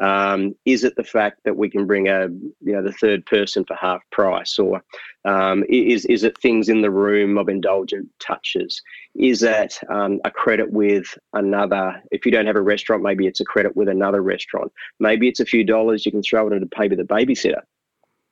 Um, 0.00 0.54
is 0.64 0.82
it 0.84 0.96
the 0.96 1.04
fact 1.04 1.40
that 1.44 1.56
we 1.56 1.68
can 1.68 1.86
bring 1.86 2.08
a 2.08 2.28
you 2.62 2.72
know 2.72 2.82
the 2.82 2.92
third 2.92 3.26
person 3.26 3.64
for 3.64 3.74
half 3.74 4.00
price, 4.10 4.58
or 4.58 4.82
um, 5.24 5.64
is 5.68 6.06
is 6.06 6.24
it 6.24 6.38
things 6.38 6.68
in 6.68 6.80
the 6.80 6.90
room 6.90 7.36
of 7.36 7.48
indulgent 7.48 8.08
touches? 8.18 8.80
Is 9.14 9.40
that 9.40 9.78
um, 9.90 10.20
a 10.24 10.30
credit 10.30 10.72
with 10.72 11.06
another? 11.34 12.02
If 12.10 12.24
you 12.24 12.32
don't 12.32 12.46
have 12.46 12.56
a 12.56 12.62
restaurant, 12.62 13.02
maybe 13.02 13.26
it's 13.26 13.40
a 13.40 13.44
credit 13.44 13.76
with 13.76 13.88
another 13.88 14.22
restaurant. 14.22 14.72
Maybe 14.98 15.28
it's 15.28 15.40
a 15.40 15.44
few 15.44 15.64
dollars 15.64 16.06
you 16.06 16.12
can 16.12 16.22
throw 16.22 16.46
it 16.46 16.54
in 16.54 16.60
to 16.60 16.66
pay 16.66 16.88
with 16.88 17.00
a 17.00 17.04
babysitter. 17.04 17.62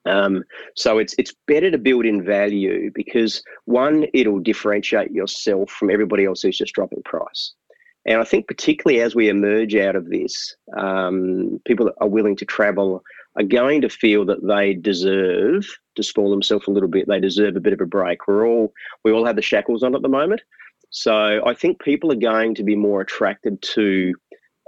Um, 0.06 0.44
so 0.74 0.98
it's 0.98 1.14
it's 1.18 1.34
better 1.46 1.70
to 1.70 1.78
build 1.78 2.06
in 2.06 2.24
value 2.24 2.90
because 2.94 3.42
one, 3.66 4.06
it'll 4.14 4.40
differentiate 4.40 5.10
yourself 5.10 5.70
from 5.70 5.90
everybody 5.90 6.24
else 6.24 6.42
who's 6.42 6.56
just 6.56 6.74
dropping 6.74 7.02
price. 7.02 7.52
And 8.08 8.22
I 8.22 8.24
think 8.24 8.48
particularly 8.48 9.02
as 9.02 9.14
we 9.14 9.28
emerge 9.28 9.76
out 9.76 9.94
of 9.94 10.08
this, 10.08 10.56
um, 10.78 11.60
people 11.66 11.84
that 11.86 11.94
are 12.00 12.08
willing 12.08 12.36
to 12.36 12.46
travel 12.46 13.04
are 13.36 13.44
going 13.44 13.82
to 13.82 13.90
feel 13.90 14.24
that 14.24 14.46
they 14.46 14.72
deserve 14.72 15.66
to 15.94 16.02
spoil 16.02 16.30
themselves 16.30 16.66
a 16.66 16.70
little 16.70 16.88
bit. 16.88 17.06
They 17.06 17.20
deserve 17.20 17.54
a 17.54 17.60
bit 17.60 17.74
of 17.74 17.82
a 17.82 17.86
break. 17.86 18.26
We're 18.26 18.46
all 18.46 18.72
we 19.04 19.12
all 19.12 19.26
have 19.26 19.36
the 19.36 19.42
shackles 19.42 19.82
on 19.82 19.94
at 19.94 20.00
the 20.00 20.08
moment, 20.08 20.40
so 20.88 21.42
I 21.44 21.52
think 21.52 21.82
people 21.82 22.10
are 22.10 22.16
going 22.16 22.54
to 22.54 22.62
be 22.62 22.74
more 22.74 23.02
attracted 23.02 23.60
to 23.74 24.14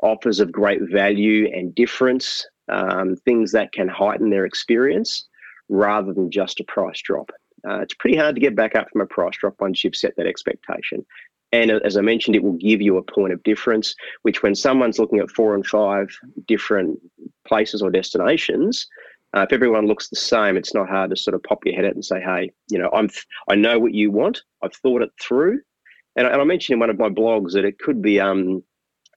offers 0.03 0.39
of 0.39 0.53
great 0.53 0.83
value 0.83 1.51
and 1.51 1.75
difference, 1.75 2.47
um, 2.71 3.17
things 3.17 3.53
that 3.53 3.73
can 3.73 3.89
heighten 3.89 4.29
their 4.29 4.45
experience 4.45 5.27
rather 5.71 6.13
than 6.13 6.31
just 6.31 6.61
a 6.61 6.65
price 6.65 7.01
drop. 7.01 7.31
Uh, 7.67 7.81
it's 7.81 7.95
pretty 7.95 8.19
hard 8.19 8.35
to 8.35 8.41
get 8.41 8.55
back 8.55 8.75
up 8.75 8.91
from 8.91 9.01
a 9.01 9.07
price 9.07 9.37
drop 9.39 9.55
once 9.61 9.83
you've 9.83 9.97
set 9.97 10.15
that 10.17 10.27
expectation. 10.27 11.07
And 11.53 11.71
as 11.71 11.97
I 11.97 12.01
mentioned, 12.01 12.37
it 12.37 12.43
will 12.43 12.53
give 12.53 12.81
you 12.81 12.97
a 12.97 13.03
point 13.03 13.33
of 13.33 13.43
difference, 13.43 13.95
which 14.23 14.43
when 14.43 14.55
someone's 14.55 14.99
looking 14.99 15.19
at 15.19 15.31
four 15.31 15.55
and 15.55 15.67
five 15.67 16.09
different 16.47 17.01
places 17.47 17.83
or 17.83 17.91
destinations, 17.91 18.87
uh, 19.35 19.43
if 19.43 19.53
everyone 19.53 19.87
looks 19.87 20.09
the 20.09 20.17
same, 20.17 20.57
it's 20.57 20.75
not 20.75 20.89
hard 20.89 21.11
to 21.11 21.17
sort 21.17 21.35
of 21.35 21.43
pop 21.43 21.65
your 21.65 21.75
head 21.75 21.85
out 21.85 21.95
and 21.95 22.05
say, 22.05 22.21
"Hey, 22.21 22.53
you 22.69 22.79
know, 22.79 22.91
I'm 22.93 23.11
I 23.49 23.55
know 23.55 23.79
what 23.79 23.95
you 23.95 24.11
want. 24.11 24.43
I've 24.63 24.75
thought 24.75 25.03
it 25.03 25.11
through." 25.21 25.61
And, 26.17 26.27
and 26.27 26.41
I 26.41 26.45
mentioned 26.45 26.75
in 26.75 26.81
one 26.81 26.91
of 26.91 26.99
my 26.99 27.09
blogs 27.09 27.53
that 27.53 27.65
it 27.65 27.79
could 27.79 28.03
be 28.03 28.19
um, 28.19 28.63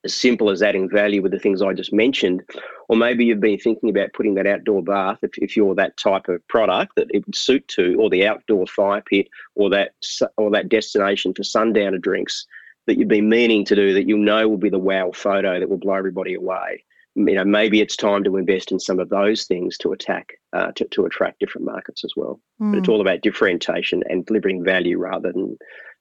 as 0.04 0.14
simple 0.14 0.50
as 0.50 0.62
adding 0.62 0.90
value 0.90 1.22
with 1.22 1.32
the 1.32 1.40
things 1.40 1.62
I 1.62 1.74
just 1.74 1.94
mentioned. 1.94 2.44
Or 2.90 2.98
maybe 2.98 3.26
you've 3.26 3.40
been 3.40 3.58
thinking 3.58 3.90
about 3.90 4.14
putting 4.14 4.36
that 4.36 4.48
outdoor 4.48 4.84
bath 4.84 5.20
if, 5.22 5.38
if 5.38 5.56
you're 5.56 5.76
that 5.76 5.98
type 5.98 6.28
of 6.28 6.46
product 6.48 6.96
that 6.96 7.08
it 7.14 7.26
would 7.26 7.36
suit 7.36 7.68
to, 7.70 7.96
or 8.00 8.10
the 8.10 8.28
outdoor 8.28 8.68
fire 8.68 9.02
pit, 9.02 9.28
or 9.56 9.70
that 9.70 9.94
or 10.38 10.52
that 10.52 10.70
destination 10.70 11.34
for 11.34 11.44
sundowner 11.44 11.98
drinks 11.98 12.46
that 12.86 12.98
you've 12.98 13.08
been 13.08 13.30
meaning 13.30 13.64
to 13.66 13.76
do 13.76 13.94
that 13.94 14.08
you 14.08 14.18
know 14.18 14.48
will 14.48 14.58
be 14.58 14.70
the 14.70 14.80
wow 14.80 15.12
photo 15.14 15.60
that 15.60 15.70
will 15.70 15.78
blow 15.78 15.94
everybody 15.94 16.34
away. 16.34 16.84
You 17.16 17.36
know, 17.36 17.46
maybe 17.46 17.80
it's 17.80 17.96
time 17.96 18.24
to 18.24 18.38
invest 18.38 18.72
in 18.72 18.80
some 18.80 19.00
of 19.00 19.10
those 19.10 19.46
things 19.46 19.78
to 19.80 19.94
attack 19.94 20.34
uh, 20.52 20.72
to, 20.74 20.86
to 20.86 21.06
attract 21.06 21.40
different 21.40 21.66
markets 21.66 22.04
as 22.04 22.14
well. 22.16 22.40
Mm. 22.60 22.72
But 22.72 22.78
it's 22.80 22.88
hmm. 22.88 22.94
all 22.94 23.02
about 23.02 23.22
differentiation 23.22 24.04
and 24.10 24.26
delivering 24.26 24.64
value 24.64 24.98
rather 24.98 25.32
than 25.32 25.58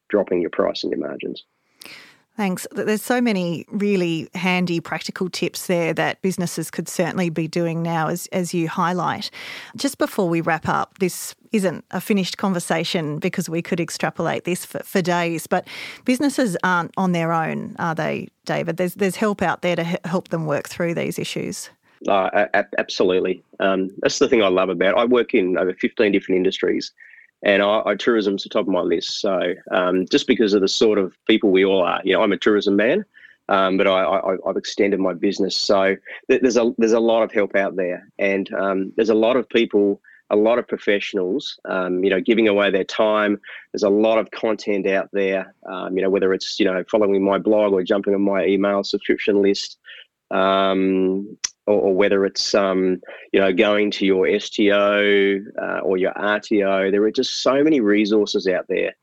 dropping 0.08 0.40
your 0.40 0.50
price 0.50 0.82
and 0.82 0.90
your 0.90 1.06
margins. 1.06 1.44
Thanks. 2.36 2.66
There's 2.72 3.02
so 3.02 3.20
many 3.20 3.66
really 3.68 4.28
handy 4.34 4.80
practical 4.80 5.28
tips 5.28 5.66
there 5.66 5.92
that 5.92 6.22
businesses 6.22 6.70
could 6.70 6.88
certainly 6.88 7.28
be 7.28 7.46
doing 7.46 7.82
now, 7.82 8.08
as, 8.08 8.26
as 8.28 8.54
you 8.54 8.68
highlight. 8.68 9.30
Just 9.76 9.98
before 9.98 10.30
we 10.30 10.40
wrap 10.40 10.66
up, 10.66 10.98
this 10.98 11.34
isn't 11.52 11.84
a 11.90 12.00
finished 12.00 12.38
conversation 12.38 13.18
because 13.18 13.50
we 13.50 13.60
could 13.60 13.80
extrapolate 13.80 14.44
this 14.44 14.64
for, 14.64 14.78
for 14.78 15.02
days, 15.02 15.46
but 15.46 15.68
businesses 16.06 16.56
aren't 16.64 16.92
on 16.96 17.12
their 17.12 17.32
own, 17.32 17.76
are 17.78 17.94
they, 17.94 18.28
David? 18.46 18.78
There's, 18.78 18.94
there's 18.94 19.16
help 19.16 19.42
out 19.42 19.60
there 19.60 19.76
to 19.76 19.84
help 19.84 20.28
them 20.28 20.46
work 20.46 20.70
through 20.70 20.94
these 20.94 21.18
issues. 21.18 21.68
Uh, 22.08 22.46
absolutely. 22.78 23.44
Um, 23.60 23.90
that's 23.98 24.18
the 24.18 24.28
thing 24.28 24.42
I 24.42 24.48
love 24.48 24.70
about 24.70 24.94
it. 24.94 24.98
I 24.98 25.04
work 25.04 25.34
in 25.34 25.58
over 25.58 25.74
15 25.74 26.10
different 26.10 26.36
industries 26.38 26.92
and 27.42 27.62
I, 27.62 27.82
I, 27.84 27.94
tourism's 27.94 28.44
the 28.44 28.48
top 28.48 28.66
of 28.66 28.72
my 28.72 28.80
list. 28.80 29.20
So 29.20 29.54
um, 29.70 30.06
just 30.06 30.26
because 30.26 30.54
of 30.54 30.60
the 30.60 30.68
sort 30.68 30.98
of 30.98 31.16
people 31.26 31.50
we 31.50 31.64
all 31.64 31.82
are, 31.82 32.00
you 32.04 32.12
know, 32.12 32.22
I'm 32.22 32.32
a 32.32 32.36
tourism 32.36 32.76
man, 32.76 33.04
um, 33.48 33.76
but 33.76 33.86
I, 33.86 34.36
have 34.46 34.56
extended 34.56 35.00
my 35.00 35.12
business. 35.12 35.56
So 35.56 35.96
there's 36.28 36.56
a 36.56 36.72
there's 36.78 36.92
a 36.92 37.00
lot 37.00 37.22
of 37.22 37.32
help 37.32 37.56
out 37.56 37.76
there, 37.76 38.08
and 38.18 38.52
um, 38.54 38.92
there's 38.96 39.10
a 39.10 39.14
lot 39.14 39.36
of 39.36 39.48
people, 39.48 40.00
a 40.30 40.36
lot 40.36 40.58
of 40.58 40.68
professionals, 40.68 41.58
um, 41.64 42.04
you 42.04 42.10
know, 42.10 42.20
giving 42.20 42.48
away 42.48 42.70
their 42.70 42.84
time. 42.84 43.40
There's 43.72 43.82
a 43.82 43.90
lot 43.90 44.18
of 44.18 44.30
content 44.30 44.86
out 44.86 45.08
there, 45.12 45.54
um, 45.66 45.96
you 45.96 46.02
know, 46.02 46.10
whether 46.10 46.32
it's 46.32 46.60
you 46.60 46.66
know 46.66 46.84
following 46.90 47.22
my 47.22 47.38
blog 47.38 47.72
or 47.72 47.82
jumping 47.82 48.14
on 48.14 48.22
my 48.22 48.46
email 48.46 48.84
subscription 48.84 49.42
list. 49.42 49.78
Um, 50.30 51.36
or, 51.66 51.80
or 51.80 51.94
whether 51.94 52.24
it's 52.24 52.54
um, 52.54 53.00
you 53.32 53.40
know 53.40 53.52
going 53.52 53.90
to 53.92 54.06
your 54.06 54.26
STO 54.38 55.40
uh, 55.60 55.78
or 55.80 55.96
your 55.96 56.12
RTO. 56.12 56.90
There 56.90 57.02
are 57.04 57.10
just 57.10 57.42
so 57.42 57.62
many 57.62 57.80
resources 57.80 58.46
out 58.46 58.66
there, 58.68 58.94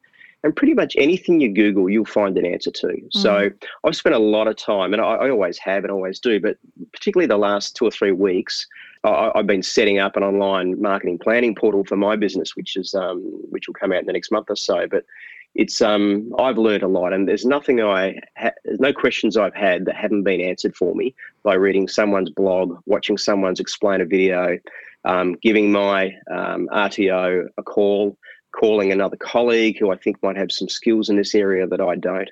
and 0.43 0.56
pretty 0.56 0.74
much 0.74 0.95
anything 0.98 1.39
you 1.39 1.54
Google, 1.54 1.89
you'll 1.89 2.06
find 2.06 2.38
an 2.38 2.45
answer 2.45 2.72
to. 2.72 2.88
Mm. 2.88 3.13
So 3.13 3.50
I've 3.84 3.95
spent 3.95 4.15
a 4.15 4.19
lot 4.19 4.48
of 4.48 4.56
time, 4.56 4.93
and 4.93 5.02
I, 5.02 5.15
I, 5.15 5.30
always 5.30 5.58
have 5.60 5.84
and 5.84 5.91
always 5.91 6.19
do, 6.19 6.39
but 6.39 6.58
particularly 6.91 7.28
the 7.28 7.38
last 7.38 7.76
two 7.76 7.86
or 7.86 7.91
three 7.91 8.12
weeks. 8.12 8.67
I, 9.06 9.32
have 9.34 9.48
been 9.48 9.63
setting 9.63 9.98
up 9.98 10.17
an 10.17 10.24
online 10.24 10.82
marketing 10.82 11.19
planning 11.19 11.56
portal 11.56 11.86
for 11.86 11.95
my 11.95 12.17
business, 12.17 12.58
which 12.58 12.76
is 12.76 12.93
um, 12.93 13.22
which 13.50 13.67
will 13.67 13.74
come 13.74 13.93
out 13.93 14.02
in 14.02 14.06
the 14.06 14.12
next 14.12 14.30
month 14.30 14.48
or 14.50 14.58
so. 14.58 14.88
But 14.88 15.06
it's 15.55 15.81
um 15.81 16.31
I've 16.38 16.57
learned 16.57 16.83
a 16.83 16.88
lot, 16.88 17.13
and 17.13 17.27
there's 17.27 17.45
nothing 17.45 17.81
I 17.81 18.19
ha- 18.38 18.51
no 18.65 18.93
questions 18.93 19.38
I've 19.38 19.55
had 19.55 19.85
that 19.85 19.95
haven't 19.95 20.23
been 20.23 20.41
answered 20.41 20.75
for 20.75 20.95
me 20.95 21.15
by 21.43 21.55
reading 21.55 21.88
someone's 21.88 22.29
blog, 22.29 22.77
watching 22.85 23.17
someone's 23.17 23.59
explain 23.59 24.01
a 24.01 24.05
video, 24.05 24.59
um, 25.05 25.35
giving 25.41 25.71
my 25.71 26.15
um, 26.31 26.69
RTO 26.71 27.47
a 27.57 27.63
call, 27.63 28.17
calling 28.51 28.91
another 28.91 29.17
colleague 29.17 29.77
who 29.79 29.91
I 29.91 29.97
think 29.97 30.21
might 30.21 30.38
have 30.38 30.51
some 30.51 30.69
skills 30.69 31.09
in 31.09 31.17
this 31.17 31.35
area 31.35 31.67
that 31.67 31.81
I 31.81 31.95
don't. 31.95 32.29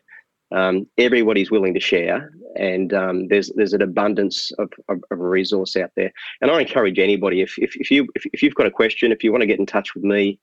Um, 0.52 0.88
everybody's 0.98 1.52
willing 1.52 1.74
to 1.74 1.80
share, 1.80 2.32
and 2.56 2.94
um, 2.94 3.28
there's 3.28 3.52
there's 3.56 3.74
an 3.74 3.82
abundance 3.82 4.52
of, 4.54 4.72
of, 4.88 5.04
of, 5.12 5.20
a 5.20 5.28
resource 5.28 5.76
out 5.76 5.92
there. 5.98 6.14
And 6.40 6.50
I 6.50 6.62
encourage 6.62 7.00
anybody 7.00 7.42
if 7.42 7.58
if, 7.58 7.76
if 7.76 7.92
you 7.92 8.08
if, 8.16 8.26
if 8.32 8.42
you've 8.42 8.56
got 8.56 8.68
a 8.68 8.72
question, 8.72 9.12
if 9.12 9.24
you 9.24 9.32
want 9.32 9.42
to 9.42 9.48
get 9.48 9.60
in 9.60 9.66
touch 9.66 9.94
with 9.94 10.06
me, 10.06 10.40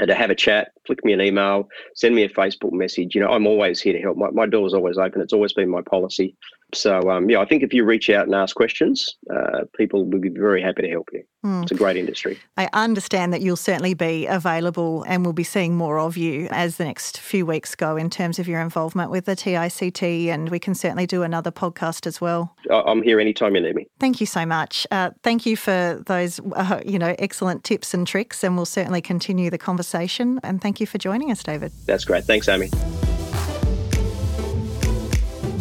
Uh, 0.00 0.06
to 0.06 0.14
have 0.14 0.30
a 0.30 0.34
chat, 0.34 0.72
flick 0.86 1.04
me 1.04 1.12
an 1.12 1.20
email, 1.20 1.68
send 1.94 2.14
me 2.14 2.22
a 2.22 2.28
Facebook 2.28 2.72
message. 2.72 3.14
You 3.14 3.20
know, 3.20 3.28
I'm 3.28 3.46
always 3.46 3.80
here 3.80 3.92
to 3.92 4.00
help. 4.00 4.16
My, 4.16 4.30
my 4.30 4.46
door's 4.46 4.72
always 4.72 4.96
open. 4.96 5.20
It's 5.20 5.34
always 5.34 5.52
been 5.52 5.68
my 5.68 5.82
policy. 5.82 6.34
So, 6.74 7.10
um, 7.10 7.28
yeah, 7.28 7.38
I 7.38 7.44
think 7.44 7.62
if 7.62 7.72
you 7.72 7.84
reach 7.84 8.08
out 8.10 8.26
and 8.26 8.34
ask 8.34 8.56
questions, 8.56 9.16
uh, 9.30 9.64
people 9.76 10.06
will 10.06 10.18
be 10.18 10.28
very 10.28 10.62
happy 10.62 10.82
to 10.82 10.88
help 10.88 11.10
you. 11.12 11.22
Mm. 11.44 11.62
It's 11.62 11.72
a 11.72 11.74
great 11.74 11.96
industry. 11.96 12.38
I 12.56 12.68
understand 12.72 13.32
that 13.32 13.40
you'll 13.40 13.56
certainly 13.56 13.94
be 13.94 14.26
available 14.26 15.04
and 15.08 15.24
we'll 15.24 15.32
be 15.32 15.44
seeing 15.44 15.74
more 15.74 15.98
of 15.98 16.16
you 16.16 16.48
as 16.50 16.76
the 16.76 16.84
next 16.84 17.18
few 17.18 17.44
weeks 17.44 17.74
go 17.74 17.96
in 17.96 18.10
terms 18.10 18.38
of 18.38 18.48
your 18.48 18.60
involvement 18.60 19.10
with 19.10 19.24
the 19.26 19.36
TICT, 19.36 20.28
and 20.28 20.48
we 20.50 20.58
can 20.58 20.74
certainly 20.74 21.06
do 21.06 21.22
another 21.22 21.50
podcast 21.50 22.06
as 22.06 22.20
well. 22.20 22.54
I'm 22.70 23.02
here 23.02 23.20
anytime 23.20 23.54
you 23.54 23.60
need 23.60 23.74
me. 23.74 23.86
Thank 23.98 24.20
you 24.20 24.26
so 24.26 24.46
much. 24.46 24.86
Uh, 24.90 25.10
thank 25.22 25.44
you 25.44 25.56
for 25.56 26.02
those, 26.06 26.40
uh, 26.54 26.80
you 26.86 26.98
know, 26.98 27.14
excellent 27.18 27.64
tips 27.64 27.92
and 27.92 28.06
tricks, 28.06 28.42
and 28.42 28.56
we'll 28.56 28.64
certainly 28.64 29.00
continue 29.00 29.50
the 29.50 29.58
conversation. 29.58 30.40
And 30.42 30.60
thank 30.60 30.80
you 30.80 30.86
for 30.86 30.98
joining 30.98 31.30
us, 31.30 31.42
David. 31.42 31.72
That's 31.86 32.04
great. 32.04 32.24
Thanks, 32.24 32.48
Amy. 32.48 32.70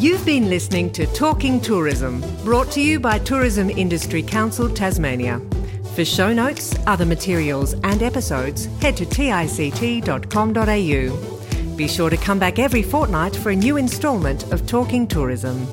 You've 0.02 0.26
been 0.26 0.50
listening 0.50 0.92
to 0.94 1.06
Talking 1.06 1.62
Tourism, 1.62 2.24
brought 2.44 2.72
to 2.72 2.82
you 2.82 3.00
by 3.00 3.20
Tourism 3.20 3.70
Industry 3.70 4.24
Council 4.24 4.68
Tasmania. 4.68 5.40
For 5.94 6.04
show 6.04 6.34
notes, 6.34 6.76
other 6.88 7.06
materials, 7.06 7.76
and 7.84 8.02
episodes, 8.02 8.66
head 8.82 8.98
to 8.98 9.06
tict.com.au. 9.06 10.56
Be 11.76 11.88
sure 11.88 12.10
to 12.10 12.18
come 12.18 12.40
back 12.40 12.58
every 12.58 12.82
fortnight 12.82 13.36
for 13.36 13.52
a 13.52 13.56
new 13.56 13.78
instalment 13.78 14.52
of 14.52 14.66
Talking 14.66 15.06
Tourism. 15.06 15.68